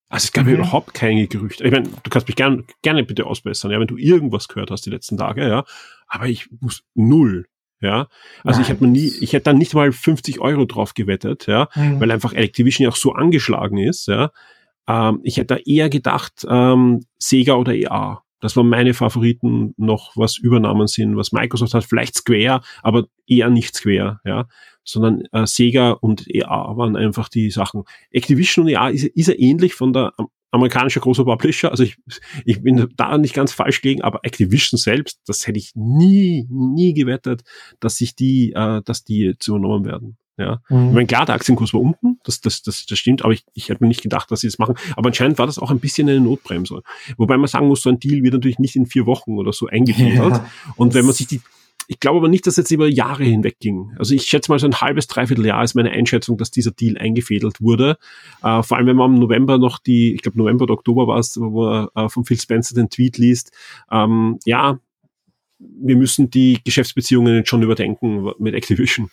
Also 0.08 0.26
es 0.26 0.32
gab 0.32 0.46
mhm. 0.46 0.54
überhaupt 0.54 0.94
keine 0.94 1.28
Gerüchte. 1.28 1.64
Ich 1.64 1.72
meine, 1.72 1.90
du 1.90 2.10
kannst 2.10 2.28
mich 2.28 2.36
gern, 2.36 2.66
gerne 2.82 3.04
bitte 3.04 3.26
ausbessern, 3.26 3.72
ja, 3.72 3.80
wenn 3.80 3.88
du 3.88 3.98
irgendwas 3.98 4.48
gehört 4.48 4.72
hast 4.72 4.86
die 4.86 4.92
letzten 4.92 5.18
Tage, 5.18 5.48
ja. 5.48 5.66
Aber 6.08 6.28
ich 6.28 6.48
muss 6.62 6.84
null 6.94 7.48
ja, 7.82 8.08
also 8.44 8.60
Nein. 8.60 8.62
ich 8.62 8.70
habe 8.70 8.86
mir 8.86 8.92
nie, 8.92 9.12
ich 9.20 9.34
hätte 9.34 9.46
dann 9.46 9.58
nicht 9.58 9.74
mal 9.74 9.92
50 9.92 10.40
Euro 10.40 10.66
drauf 10.66 10.94
gewettet, 10.94 11.48
ja, 11.48 11.70
mhm. 11.76 12.00
weil 12.00 12.12
einfach 12.12 12.34
Activision 12.34 12.84
ja 12.84 12.90
auch 12.90 12.96
so 12.96 13.14
angeschlagen 13.14 13.78
ist, 13.78 14.08
ja. 14.08 14.32
Ähm, 14.88 15.20
ich 15.24 15.38
hätte 15.38 15.56
da 15.56 15.58
eher 15.66 15.90
gedacht, 15.90 16.46
ähm, 16.48 17.06
Sega 17.18 17.56
oder 17.56 17.74
EA. 17.74 18.22
Das 18.42 18.56
waren 18.56 18.70
meine 18.70 18.94
Favoriten 18.94 19.74
noch, 19.78 20.12
was 20.16 20.38
Übernahmen 20.38 20.88
sind, 20.88 21.18
was 21.18 21.32
Microsoft 21.32 21.74
hat, 21.74 21.86
vielleicht 21.86 22.16
Square, 22.16 22.62
aber 22.84 23.06
eher 23.26 23.50
nicht 23.50 23.76
Square, 23.76 24.20
ja, 24.24 24.48
sondern 24.84 25.24
äh, 25.32 25.48
Sega 25.48 25.92
und 25.92 26.28
EA 26.28 26.78
waren 26.78 26.96
einfach 26.96 27.28
die 27.30 27.50
Sachen. 27.50 27.84
Activision 28.12 28.66
und 28.66 28.72
EA 28.72 28.90
ist, 28.90 29.06
ist 29.06 29.28
ja 29.28 29.34
ähnlich 29.36 29.74
von 29.74 29.94
der 29.94 30.14
amerikanischer 30.56 31.02
großer 31.02 31.26
Publisher. 31.26 31.72
Also 31.72 31.84
ich, 31.84 31.98
ich 32.46 32.62
bin 32.62 32.88
da 32.96 33.18
nicht 33.18 33.34
ganz 33.34 33.52
falsch 33.52 33.82
gegen, 33.82 34.02
aber 34.02 34.20
Activision 34.24 34.78
selbst, 34.78 35.22
das 35.28 35.46
hätte 35.48 35.60
ich 35.60 35.72
nie, 35.76 36.48
nie 36.50 36.94
gewettet, 36.94 37.44
dass 37.80 37.98
sich 37.98 38.16
die, 38.16 38.54
äh, 38.54 38.82
dass 38.84 39.04
die 39.04 39.36
zu 39.40 39.56
übernommen 39.56 39.86
werden. 39.86 40.18
Ja, 40.38 40.62
mhm. 40.68 40.90
ich 40.90 40.94
meine, 40.94 41.08
klar, 41.08 41.26
der 41.26 41.36
Aktienkurs 41.36 41.74
war 41.74 41.80
unten, 41.80 42.20
das, 42.26 42.42
das, 42.42 42.62
das, 42.62 42.86
das 42.86 43.00
stimmt, 43.00 43.24
aber 43.24 43.32
ich, 43.32 43.46
ich 43.54 43.70
hätte 43.70 43.82
mir 43.82 43.88
nicht 43.88 44.02
gedacht, 44.02 44.30
dass 44.32 44.42
sie 44.42 44.48
das 44.48 44.60
machen. 44.60 44.76
Aber 44.98 45.08
anscheinend 45.08 45.40
war 45.40 45.46
das 45.46 45.60
auch 45.60 45.72
ein 45.72 45.80
bisschen 45.80 46.10
eine 46.10 46.20
Notbremse. 46.20 46.82
Wobei 47.18 47.38
man 47.38 47.48
sagen 47.48 47.68
muss, 47.68 47.82
so 47.82 47.90
ein 47.90 48.00
Deal 48.00 48.22
wird 48.22 48.34
natürlich 48.34 48.60
nicht 48.60 48.76
in 48.76 48.86
vier 48.86 49.06
Wochen 49.06 49.38
oder 49.38 49.54
so 49.54 49.68
eingefädelt. 49.68 50.16
Ja, 50.16 50.46
und 50.76 50.94
wenn 50.94 51.06
man 51.06 51.14
sich 51.14 51.28
die, 51.28 51.42
ich 51.88 52.00
glaube 52.00 52.18
aber 52.18 52.30
nicht, 52.30 52.48
dass 52.48 52.58
jetzt 52.58 52.72
über 52.72 52.88
Jahre 52.88 53.24
hinweg 53.24 53.60
ging. 53.60 53.94
Also 53.98 54.16
ich 54.16 54.24
schätze 54.24 54.52
mal 54.52 54.60
so 54.60 54.68
ein 54.68 54.82
halbes, 54.82 55.08
dreiviertel 55.08 55.46
Jahr 55.46 55.64
ist 55.64 55.76
meine 55.76 55.92
Einschätzung, 55.92 56.38
dass 56.38 56.52
dieser 56.52 56.72
Deal 56.72 56.98
eingefädelt 56.98 57.62
wurde. 57.62 57.98
Äh, 58.44 58.64
vor 58.64 58.78
allem, 58.78 58.88
wenn 58.88 58.96
man 58.96 59.14
im 59.14 59.20
November 59.20 59.58
noch 59.58 59.80
die, 59.80 60.14
ich 60.14 60.22
glaube 60.22 60.38
November 60.38 60.64
oder 60.64 60.74
Oktober 60.74 61.08
war 61.08 61.20
es, 61.20 61.40
wo 61.40 61.68
er 61.68 61.92
äh, 61.96 62.10
von 62.10 62.26
Phil 62.26 62.40
Spencer 62.40 62.76
den 62.76 62.90
Tweet 62.90 63.18
liest. 63.18 63.52
Ähm, 63.92 64.40
ja, 64.46 64.80
wir 65.60 65.96
müssen 65.96 66.30
die 66.30 66.60
Geschäftsbeziehungen 66.64 67.36
jetzt 67.36 67.50
schon 67.50 67.64
überdenken 67.64 68.32
mit 68.40 68.56
Activision. 68.56 69.10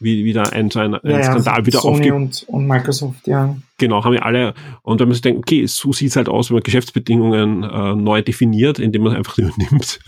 Wie 0.00 0.24
wieder 0.24 0.52
ein, 0.52 0.70
so 0.70 0.78
ein, 0.78 0.94
ein 0.94 1.10
ja, 1.10 1.24
Skandal 1.24 1.58
ja, 1.58 1.66
wieder 1.66 1.84
aufgeht. 1.84 2.12
Und, 2.12 2.44
und 2.46 2.66
Microsoft, 2.68 3.26
ja. 3.26 3.56
Genau, 3.78 4.04
haben 4.04 4.12
wir 4.12 4.24
alle. 4.24 4.54
Und 4.82 5.00
wenn 5.00 5.08
man 5.08 5.14
sich 5.14 5.22
denkt, 5.22 5.38
okay, 5.40 5.66
so 5.66 5.92
sieht's 5.92 6.14
halt 6.14 6.28
aus, 6.28 6.50
wenn 6.50 6.54
man 6.54 6.62
Geschäftsbedingungen 6.62 7.64
äh, 7.64 7.94
neu 7.96 8.22
definiert, 8.22 8.78
indem 8.78 9.02
man 9.02 9.16
einfach 9.16 9.38
übernimmt, 9.38 9.98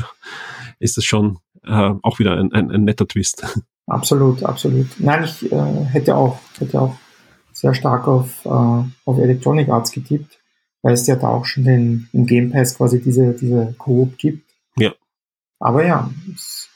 ist 0.79 0.97
das 0.97 1.05
schon 1.05 1.39
äh, 1.65 1.93
auch 2.03 2.19
wieder 2.19 2.37
ein, 2.37 2.53
ein, 2.53 2.71
ein 2.71 2.85
netter 2.85 3.07
Twist. 3.07 3.45
Absolut, 3.87 4.45
absolut. 4.45 4.87
Nein, 5.01 5.25
ich 5.25 5.51
äh, 5.51 5.85
hätte 5.87 6.15
auch, 6.15 6.39
hätte 6.61 6.81
auch 6.81 6.95
sehr 7.53 7.75
stark 7.75 8.07
auf, 8.07 8.45
äh, 8.45 8.49
auf 8.49 9.19
Electronic 9.19 9.69
Arts 9.69 9.91
getippt, 9.91 10.39
weil 10.83 10.95
es 10.95 11.09
ja 11.09 11.17
da 11.17 11.27
auch 11.27 11.45
schon 11.45 11.65
den, 11.65 12.09
im 12.13 12.25
Game 12.25 12.53
Pass 12.53 12.77
quasi 12.77 13.03
diese, 13.03 13.33
diese 13.33 13.75
Coop 13.79 14.17
gibt. 14.17 14.49
Ja. 14.77 14.93
Aber 15.59 15.85
ja, 15.85 16.09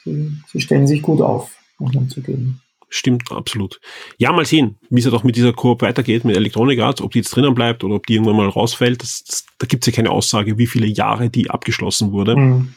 sie, 0.02 0.32
sie 0.48 0.60
stellen 0.60 0.88
sich 0.88 1.02
gut 1.02 1.20
auf, 1.20 1.52
muss 1.78 1.94
man 1.94 2.08
zugeben. 2.08 2.60
Stimmt, 2.88 3.30
absolut. 3.32 3.80
Ja, 4.18 4.32
mal 4.32 4.44
sehen, 4.44 4.78
wie 4.90 4.98
es 4.98 5.04
ja 5.04 5.10
doch 5.10 5.24
mit 5.24 5.36
dieser 5.36 5.52
Coop 5.52 5.82
weitergeht, 5.82 6.24
mit 6.24 6.36
Electronic 6.36 6.80
Arts, 6.80 7.00
ob 7.00 7.12
die 7.12 7.18
jetzt 7.18 7.34
drinnen 7.34 7.54
bleibt 7.54 7.82
oder 7.84 7.96
ob 7.96 8.06
die 8.06 8.14
irgendwann 8.14 8.36
mal 8.36 8.48
rausfällt. 8.48 9.02
Das, 9.02 9.24
das, 9.24 9.46
da 9.58 9.66
gibt 9.66 9.84
es 9.84 9.92
ja 9.92 9.96
keine 9.96 10.10
Aussage, 10.10 10.58
wie 10.58 10.66
viele 10.66 10.86
Jahre 10.86 11.30
die 11.30 11.50
abgeschlossen 11.50 12.12
wurde. 12.12 12.36
Mhm. 12.36 12.74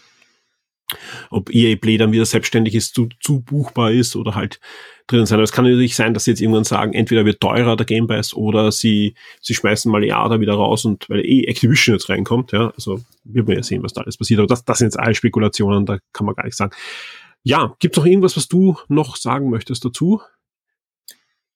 Ob 1.29 1.53
EA 1.53 1.75
Play 1.75 1.97
dann 1.97 2.11
wieder 2.11 2.25
selbstständig 2.25 2.75
ist, 2.75 2.95
zu, 2.95 3.09
zu 3.19 3.41
buchbar 3.41 3.91
ist 3.91 4.15
oder 4.15 4.35
halt 4.35 4.59
drin 5.07 5.25
sein. 5.25 5.37
Aber 5.37 5.43
es 5.43 5.51
kann 5.51 5.65
natürlich 5.65 5.95
sein, 5.95 6.13
dass 6.13 6.25
sie 6.25 6.31
jetzt 6.31 6.41
irgendwann 6.41 6.63
sagen, 6.63 6.93
entweder 6.93 7.25
wird 7.25 7.41
teurer 7.41 7.75
der 7.75 7.85
Game 7.85 8.07
Pass 8.07 8.33
oder 8.33 8.71
sie, 8.71 9.15
sie 9.41 9.53
schmeißen 9.53 9.91
mal 9.91 10.03
Jada 10.03 10.39
wieder 10.39 10.53
raus 10.53 10.85
und 10.85 11.09
weil 11.09 11.25
eh 11.25 11.45
Activision 11.45 11.95
jetzt 11.95 12.09
reinkommt, 12.09 12.51
ja, 12.51 12.71
also 12.75 13.01
wird 13.23 13.47
man 13.47 13.57
ja 13.57 13.63
sehen, 13.63 13.83
was 13.83 13.93
da 13.93 14.01
alles 14.01 14.17
passiert. 14.17 14.39
Aber 14.39 14.47
das, 14.47 14.65
das 14.65 14.77
sind 14.77 14.87
jetzt 14.87 14.99
alle 14.99 15.15
Spekulationen, 15.15 15.85
da 15.85 15.99
kann 16.13 16.25
man 16.25 16.35
gar 16.35 16.45
nicht 16.45 16.57
sagen. 16.57 16.73
Ja, 17.43 17.75
gibt 17.79 17.95
es 17.95 17.97
noch 17.97 18.05
irgendwas, 18.05 18.35
was 18.35 18.47
du 18.47 18.77
noch 18.89 19.15
sagen 19.15 19.49
möchtest 19.49 19.85
dazu? 19.85 20.21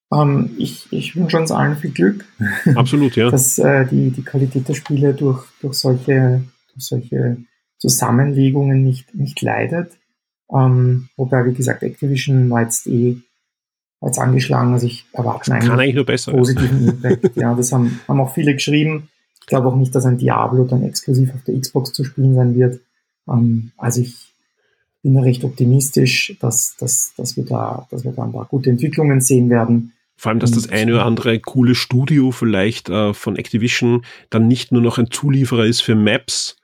Um, 0.10 0.20
ähm, 0.20 0.56
ich, 0.58 0.88
ich 0.91 1.15
wünsche 1.15 1.38
uns 1.38 1.52
allen 1.52 1.78
viel 1.78 1.91
Glück. 1.91 2.26
Absolut, 2.76 3.15
ja. 3.15 3.30
Dass 3.32 3.58
äh, 3.58 3.86
die, 3.86 4.12
die 4.12 4.24
Qualität 4.24 4.67
der 4.67 4.74
Spiele 4.74 5.13
durch, 5.13 5.46
durch 5.62 5.76
solche, 5.76 6.44
durch 6.74 6.86
solche 6.86 7.38
Zusammenlegungen 7.82 8.84
nicht, 8.84 9.15
nicht 9.15 9.41
leidet. 9.41 9.98
Ähm, 10.54 11.10
wobei, 11.17 11.46
wie 11.46 11.54
gesagt, 11.54 11.82
Activision 11.82 12.50
war 12.50 12.62
jetzt 12.62 12.86
eh 12.86 13.17
jetzt 14.04 14.20
angeschlagen, 14.20 14.74
also 14.74 14.88
ich 14.88 15.06
erwarte 15.13 15.54
einen 15.54 15.72
eigentlich 15.72 15.96
nur 15.96 16.06
besser, 16.06 16.32
positiven 16.32 16.88
Impact. 16.88 17.32
ja, 17.36 17.54
das 17.54 17.72
haben, 17.72 18.00
haben 18.08 18.20
auch 18.20 18.34
viele 18.34 18.54
geschrieben. 18.54 19.10
Ich 19.39 19.48
glaube 19.48 19.67
auch 19.67 19.76
nicht, 19.76 19.94
dass 19.94 20.06
ein 20.06 20.17
Diablo 20.17 20.65
dann 20.65 20.84
exklusiv 20.84 21.34
auf 21.34 21.44
der 21.44 21.60
Xbox 21.60 21.91
zu 21.94 22.04
spielen 22.04 22.36
sein 22.36 22.56
wird. 22.56 22.82
Ähm, 23.28 23.72
also 23.78 24.02
ich 24.02 24.34
bin 25.02 25.15
da 25.15 25.22
recht 25.22 25.44
optimistisch, 25.44 26.36
dass, 26.39 26.76
dass, 26.80 27.13
dass, 27.17 27.36
wir 27.36 27.46
da, 27.46 27.88
dass 27.89 28.04
wir 28.04 28.12
da 28.12 28.24
ein 28.24 28.32
paar 28.32 28.46
gute 28.46 28.70
Entwicklungen 28.70 29.22
sehen 29.22 29.50
werden. 29.50 29.94
Vor 30.15 30.30
allem, 30.30 30.39
dass 30.39 30.52
das 30.52 30.70
eine 30.70 30.94
oder 30.94 31.06
andere 31.06 31.39
coole 31.39 31.74
Studio 31.74 32.30
vielleicht 32.30 32.89
äh, 32.89 33.15
von 33.15 33.38
Activision 33.38 34.06
dann 34.30 34.48
nicht 34.48 34.72
nur 34.72 34.82
noch 34.82 35.00
ein 35.00 35.10
Zulieferer 35.10 35.65
ist 35.65 35.82
für 35.82 35.96
Maps, 35.96 36.58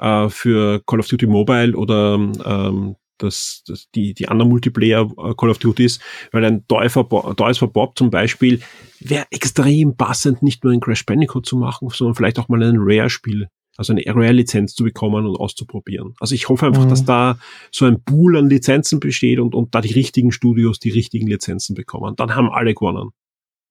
äh, 0.00 0.28
für 0.28 0.82
Call 0.86 1.00
of 1.00 1.08
Duty 1.08 1.26
Mobile 1.26 1.76
oder 1.76 2.14
ähm, 2.14 2.96
das, 3.18 3.62
das, 3.66 3.88
die, 3.94 4.14
die 4.14 4.28
anderen 4.28 4.50
Multiplayer 4.50 5.02
äh, 5.02 5.34
Call 5.36 5.50
of 5.50 5.58
Duties, 5.58 6.00
weil 6.32 6.44
ein 6.44 6.66
Toys 6.66 6.92
for 6.92 7.72
Bob 7.72 7.98
zum 7.98 8.10
Beispiel 8.10 8.60
wäre 8.98 9.26
extrem 9.30 9.96
passend, 9.96 10.42
nicht 10.42 10.64
nur 10.64 10.72
ein 10.72 10.80
Crash 10.80 11.04
Bandicoot 11.06 11.46
zu 11.46 11.56
machen, 11.56 11.88
sondern 11.90 12.14
vielleicht 12.14 12.38
auch 12.38 12.48
mal 12.48 12.62
ein 12.62 12.76
Rare-Spiel, 12.78 13.48
also 13.76 13.92
eine 13.92 14.02
Rare-Lizenz 14.06 14.74
zu 14.74 14.84
bekommen 14.84 15.26
und 15.26 15.36
auszuprobieren. 15.36 16.14
Also 16.18 16.34
ich 16.34 16.48
hoffe 16.48 16.66
einfach, 16.66 16.84
mhm. 16.84 16.90
dass 16.90 17.04
da 17.04 17.38
so 17.70 17.84
ein 17.84 18.02
Pool 18.02 18.36
an 18.36 18.48
Lizenzen 18.48 19.00
besteht 19.00 19.38
und, 19.38 19.54
und 19.54 19.74
da 19.74 19.80
die 19.80 19.92
richtigen 19.92 20.32
Studios 20.32 20.78
die 20.78 20.90
richtigen 20.90 21.26
Lizenzen 21.26 21.74
bekommen. 21.74 22.16
Dann 22.16 22.34
haben 22.34 22.50
alle 22.50 22.74
gewonnen. 22.74 23.10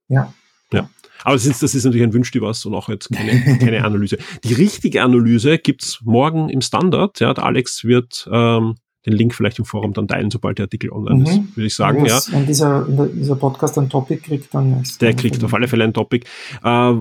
Ja. 0.07 0.33
Ja. 0.73 0.89
Aber 1.23 1.35
das 1.35 1.45
ist, 1.45 1.61
das 1.61 1.75
ist 1.75 1.83
natürlich 1.83 2.07
ein 2.07 2.13
Wünsch 2.13 2.31
dir 2.31 2.41
was 2.41 2.65
und 2.65 2.73
auch 2.73 2.89
jetzt 2.89 3.11
keine, 3.11 3.57
keine 3.59 3.83
Analyse. 3.83 4.17
Die 4.43 4.53
richtige 4.53 5.03
Analyse 5.03 5.57
gibt's 5.57 5.99
morgen 6.03 6.49
im 6.49 6.61
Standard. 6.61 7.19
Ja, 7.19 7.33
der 7.33 7.45
Alex 7.45 7.83
wird 7.83 8.29
ähm, 8.31 8.75
den 9.05 9.13
Link 9.13 9.33
vielleicht 9.33 9.59
im 9.59 9.65
Forum 9.65 9.93
dann 9.93 10.07
teilen, 10.07 10.31
sobald 10.31 10.57
der 10.57 10.65
Artikel 10.65 10.91
online 10.91 11.23
ist, 11.23 11.37
mhm. 11.37 11.55
würde 11.55 11.67
ich 11.67 11.75
sagen. 11.75 12.05
ja. 12.05 12.19
Wenn 12.31 12.45
dieser, 12.45 12.85
dieser 13.13 13.35
Podcast 13.35 13.77
ein 13.77 13.89
Topic 13.89 14.21
kriegt, 14.21 14.53
dann 14.53 14.81
ist 14.81 15.01
Der 15.01 15.13
kriegt 15.13 15.43
auf 15.43 15.53
alle 15.53 15.67
Fälle 15.67 15.83
ein 15.83 15.93
Topic. 15.93 16.25
Äh, 16.63 16.93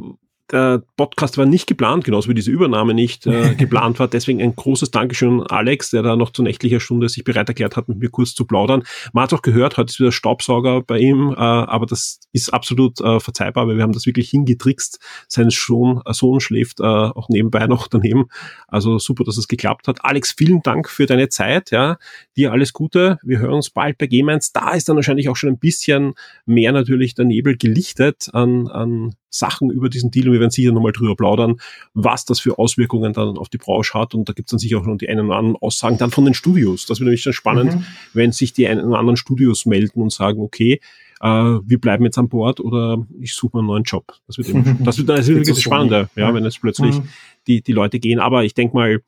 der 0.50 0.82
Podcast 0.96 1.38
war 1.38 1.46
nicht 1.46 1.66
geplant, 1.66 2.04
genauso 2.04 2.28
wie 2.28 2.34
diese 2.34 2.50
Übernahme 2.50 2.94
nicht 2.94 3.26
äh, 3.26 3.54
geplant 3.58 3.98
war. 3.98 4.08
Deswegen 4.08 4.40
ein 4.40 4.56
großes 4.56 4.90
Dankeschön 4.90 5.40
an 5.42 5.46
Alex, 5.46 5.90
der 5.90 6.02
da 6.02 6.16
noch 6.16 6.30
zu 6.30 6.42
nächtlicher 6.42 6.80
Stunde 6.80 7.08
sich 7.08 7.24
bereit 7.24 7.48
erklärt 7.48 7.76
hat, 7.76 7.88
mit 7.88 7.98
mir 7.98 8.11
kurz 8.11 8.34
zu 8.34 8.44
plaudern. 8.44 8.82
Man 9.12 9.24
hat 9.24 9.34
auch 9.34 9.42
gehört, 9.42 9.76
heute 9.76 9.90
ist 9.90 10.00
wieder 10.00 10.12
Staubsauger 10.12 10.82
bei 10.82 10.98
ihm, 10.98 11.32
äh, 11.32 11.37
aber 11.37 11.87
das 11.87 12.20
ist 12.32 12.52
absolut 12.52 13.00
äh, 13.00 13.20
verzeihbar, 13.20 13.68
weil 13.68 13.76
wir 13.76 13.82
haben 13.82 13.92
das 13.92 14.06
wirklich 14.06 14.30
hingetrickst. 14.30 15.00
Sein 15.28 15.50
Sohn, 15.50 16.00
äh, 16.04 16.12
Sohn 16.12 16.40
schläft 16.40 16.80
äh, 16.80 16.84
auch 16.84 17.28
nebenbei 17.28 17.66
noch 17.66 17.88
daneben. 17.88 18.26
Also 18.66 18.98
super, 18.98 19.24
dass 19.24 19.37
es 19.37 19.48
geklappt 19.48 19.88
hat. 19.88 20.04
Alex, 20.04 20.32
vielen 20.32 20.62
Dank 20.62 20.88
für 20.88 21.06
deine 21.06 21.28
Zeit. 21.28 21.70
Ja, 21.70 21.98
Dir 22.37 22.52
alles 22.52 22.72
Gute. 22.72 23.18
Wir 23.22 23.40
hören 23.40 23.54
uns 23.54 23.70
bald 23.70 23.98
bei 23.98 24.06
G-Mainz. 24.06 24.52
Da 24.52 24.72
ist 24.72 24.88
dann 24.88 24.96
wahrscheinlich 24.96 25.28
auch 25.28 25.37
schon 25.37 25.50
ein 25.50 25.58
bisschen 25.58 26.14
mehr 26.46 26.72
natürlich 26.72 27.14
der 27.14 27.24
Nebel 27.24 27.56
gelichtet 27.56 28.28
an, 28.32 28.68
an 28.68 29.14
Sachen 29.30 29.70
über 29.70 29.88
diesen 29.88 30.10
Deal 30.10 30.28
und 30.28 30.34
wir 30.34 30.40
werden 30.40 30.50
sicher 30.50 30.72
nochmal 30.72 30.92
drüber 30.92 31.16
plaudern, 31.16 31.56
was 31.94 32.24
das 32.24 32.40
für 32.40 32.58
Auswirkungen 32.58 33.12
dann 33.12 33.36
auf 33.36 33.48
die 33.48 33.58
Branche 33.58 33.94
hat 33.98 34.14
und 34.14 34.28
da 34.28 34.32
gibt 34.32 34.48
es 34.48 34.50
dann 34.50 34.58
sicher 34.58 34.78
auch 34.78 34.86
noch 34.86 34.96
die 34.96 35.08
einen 35.08 35.26
oder 35.26 35.36
anderen 35.36 35.56
Aussagen 35.56 35.98
dann 35.98 36.10
von 36.10 36.24
den 36.24 36.34
Studios. 36.34 36.86
Das 36.86 37.00
wird 37.00 37.06
nämlich 37.06 37.24
dann 37.24 37.32
spannend, 37.32 37.74
mhm. 37.74 37.84
wenn 38.14 38.32
sich 38.32 38.52
die 38.52 38.66
einen 38.66 38.84
oder 38.84 38.98
anderen 38.98 39.16
Studios 39.16 39.66
melden 39.66 40.00
und 40.00 40.12
sagen, 40.12 40.40
okay, 40.40 40.80
äh, 41.20 41.26
wir 41.28 41.80
bleiben 41.80 42.04
jetzt 42.04 42.18
an 42.18 42.28
Bord 42.28 42.60
oder 42.60 43.06
ich 43.20 43.34
suche 43.34 43.56
mal 43.56 43.60
einen 43.60 43.68
neuen 43.68 43.82
Job. 43.84 44.14
Das 44.26 44.38
wird, 44.38 44.48
eben, 44.48 44.78
das 44.84 44.98
wird, 44.98 45.08
das 45.08 45.26
wird 45.26 45.46
wirklich 45.46 45.62
spannender, 45.62 46.08
ja, 46.16 46.32
wenn 46.32 46.44
jetzt 46.44 46.60
plötzlich 46.60 46.98
mhm. 46.98 47.08
die, 47.46 47.62
die 47.62 47.72
Leute 47.72 47.98
gehen. 47.98 48.20
Aber 48.20 48.44
ich 48.44 48.54
denke 48.54 48.76
mal, 48.76 49.02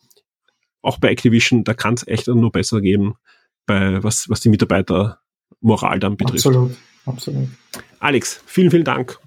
auch 0.82 0.98
bei 0.98 1.10
Activision, 1.10 1.64
da 1.64 1.74
kann 1.74 1.94
es 1.94 2.06
echt 2.06 2.26
nur 2.28 2.50
besser 2.50 2.80
geben, 2.80 3.14
bei 3.66 4.02
was, 4.02 4.28
was 4.28 4.40
die 4.40 4.48
Mitarbeitermoral 4.48 6.00
dann 6.00 6.16
betrifft. 6.16 6.46
Absolut, 6.46 6.76
absolut. 7.04 7.48
Alex, 7.98 8.42
vielen, 8.46 8.70
vielen 8.70 8.84
Dank. 8.84 9.18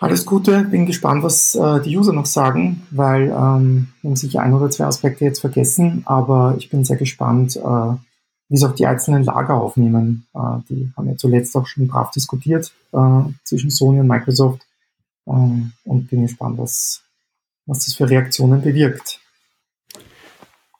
Alles 0.00 0.24
Gute, 0.24 0.62
bin 0.64 0.86
gespannt, 0.86 1.22
was 1.22 1.54
äh, 1.54 1.82
die 1.82 1.94
User 1.94 2.14
noch 2.14 2.24
sagen, 2.24 2.86
weil 2.90 3.24
ähm, 3.24 3.88
haben 4.02 4.16
sicher 4.16 4.40
ein 4.40 4.54
oder 4.54 4.70
zwei 4.70 4.86
Aspekte 4.86 5.26
jetzt 5.26 5.40
vergessen, 5.40 6.04
aber 6.06 6.54
ich 6.56 6.70
bin 6.70 6.86
sehr 6.86 6.96
gespannt, 6.96 7.56
äh, 7.56 7.60
wie 7.60 8.54
es 8.54 8.64
auch 8.64 8.74
die 8.74 8.86
einzelnen 8.86 9.24
Lager 9.24 9.56
aufnehmen. 9.56 10.26
Äh, 10.32 10.62
die 10.70 10.90
haben 10.96 11.06
ja 11.06 11.18
zuletzt 11.18 11.54
auch 11.54 11.66
schon 11.66 11.86
brav 11.86 12.10
diskutiert 12.12 12.72
äh, 12.92 13.22
zwischen 13.44 13.68
Sony 13.68 14.00
und 14.00 14.06
Microsoft 14.06 14.62
äh, 15.26 15.32
und 15.32 16.08
bin 16.08 16.22
gespannt, 16.22 16.56
was, 16.56 17.02
was 17.66 17.84
das 17.84 17.92
für 17.92 18.08
Reaktionen 18.08 18.62
bewirkt. 18.62 19.20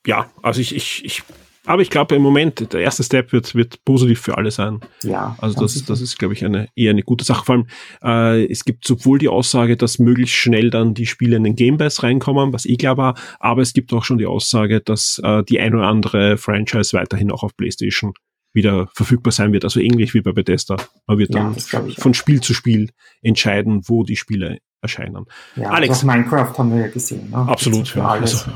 Ja, 0.07 0.31
also 0.41 0.63
ich, 0.63 0.75
ich, 0.75 1.05
ich 1.05 1.23
aber 1.67 1.83
ich 1.83 1.91
glaube 1.91 2.15
im 2.15 2.23
Moment, 2.23 2.73
der 2.73 2.81
erste 2.81 3.03
Step 3.03 3.33
wird, 3.33 3.55
wird 3.55 3.85
positiv 3.85 4.21
für 4.21 4.39
alle 4.39 4.51
sein. 4.51 4.81
Ja. 5.03 5.37
Also 5.41 5.61
das, 5.61 5.85
das 5.85 6.01
ist, 6.01 6.19
glaube 6.19 6.35
ich, 6.35 6.45
eine, 6.45 6.69
eher 6.75 6.91
eine 6.91 7.03
gute 7.03 7.25
Sache. 7.25 7.45
Vor 7.45 7.55
allem, 7.55 7.67
äh, 8.03 8.51
es 8.51 8.65
gibt 8.65 8.87
sowohl 8.87 9.19
die 9.19 9.29
Aussage, 9.29 9.77
dass 9.77 9.99
möglichst 9.99 10.35
schnell 10.35 10.71
dann 10.71 10.95
die 10.95 11.07
Spiele 11.07 11.37
in 11.37 11.45
den 11.45 11.57
Game 11.57 11.77
Pass 11.79 12.03
reinkommen, 12.03 12.53
was 12.53 12.67
eh 12.67 12.77
klar 12.77 12.97
war, 12.97 13.15
aber 13.39 13.63
es 13.63 13.73
gibt 13.73 13.93
auch 13.93 14.05
schon 14.05 14.19
die 14.19 14.27
Aussage, 14.27 14.81
dass 14.81 15.21
äh, 15.23 15.43
die 15.45 15.61
ein 15.61 15.75
oder 15.75 15.87
andere 15.87 16.39
Franchise 16.39 16.97
weiterhin 16.97 17.31
auch 17.31 17.43
auf 17.43 17.57
PlayStation 17.57 18.15
wieder 18.53 18.89
verfügbar 18.95 19.33
sein 19.33 19.53
wird. 19.53 19.65
Also 19.65 19.81
ähnlich 19.81 20.15
wie 20.15 20.23
bei 20.23 20.33
Bethesda. 20.33 20.77
Man 21.07 21.19
wird 21.19 21.35
ja, 21.35 21.53
dann 21.53 21.91
von 21.93 22.15
Spiel 22.15 22.41
zu 22.41 22.55
Spiel 22.55 22.91
entscheiden, 23.23 23.83
wo 23.87 24.03
die 24.03 24.17
Spiele 24.17 24.59
erscheinen. 24.83 25.27
Ja, 25.57 25.71
Alex. 25.71 25.91
Also 25.97 26.07
Minecraft 26.07 26.59
haben 26.59 26.75
wir 26.75 26.81
ja 26.83 26.89
gesehen. 26.89 27.31
Ne? 27.31 27.37
Absolut. 27.37 27.95
Ja. 27.95 28.09
Also, 28.09 28.51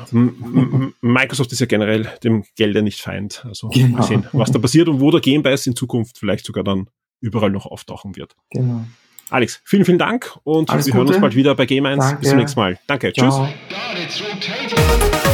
Microsoft 1.01 1.53
ist 1.53 1.61
ja 1.61 1.67
generell 1.67 2.09
dem 2.23 2.45
Gelder 2.57 2.83
nicht 2.83 3.01
feind. 3.01 3.45
Also 3.47 3.69
genau. 3.69 3.99
mal 3.99 4.03
sehen, 4.05 4.27
was 4.33 4.51
da 4.51 4.59
passiert 4.59 4.89
und 4.89 5.01
wo 5.01 5.11
der 5.11 5.21
Game 5.21 5.43
Pass 5.43 5.67
in 5.67 5.77
Zukunft 5.77 6.19
vielleicht 6.19 6.47
sogar 6.47 6.65
dann 6.65 6.89
überall 7.21 7.51
noch 7.51 7.67
auftauchen 7.67 8.17
wird. 8.17 8.35
Genau. 8.51 8.85
Alex, 9.31 9.61
vielen, 9.65 9.85
vielen 9.85 9.99
Dank 9.99 10.39
und 10.45 10.71
Alles 10.71 10.87
wir 10.87 10.93
Gute. 10.93 11.05
hören 11.05 11.09
uns 11.09 11.21
bald 11.21 11.35
wieder 11.35 11.55
bei 11.55 11.67
Game 11.67 11.87
1. 11.87 11.99
Danke. 11.99 12.21
Bis 12.21 12.29
zum 12.29 12.39
nächsten 12.39 12.61
Mal. 12.61 12.79
Danke. 12.87 13.13
Ciao. 13.13 13.49
Tschüss. 14.07 15.34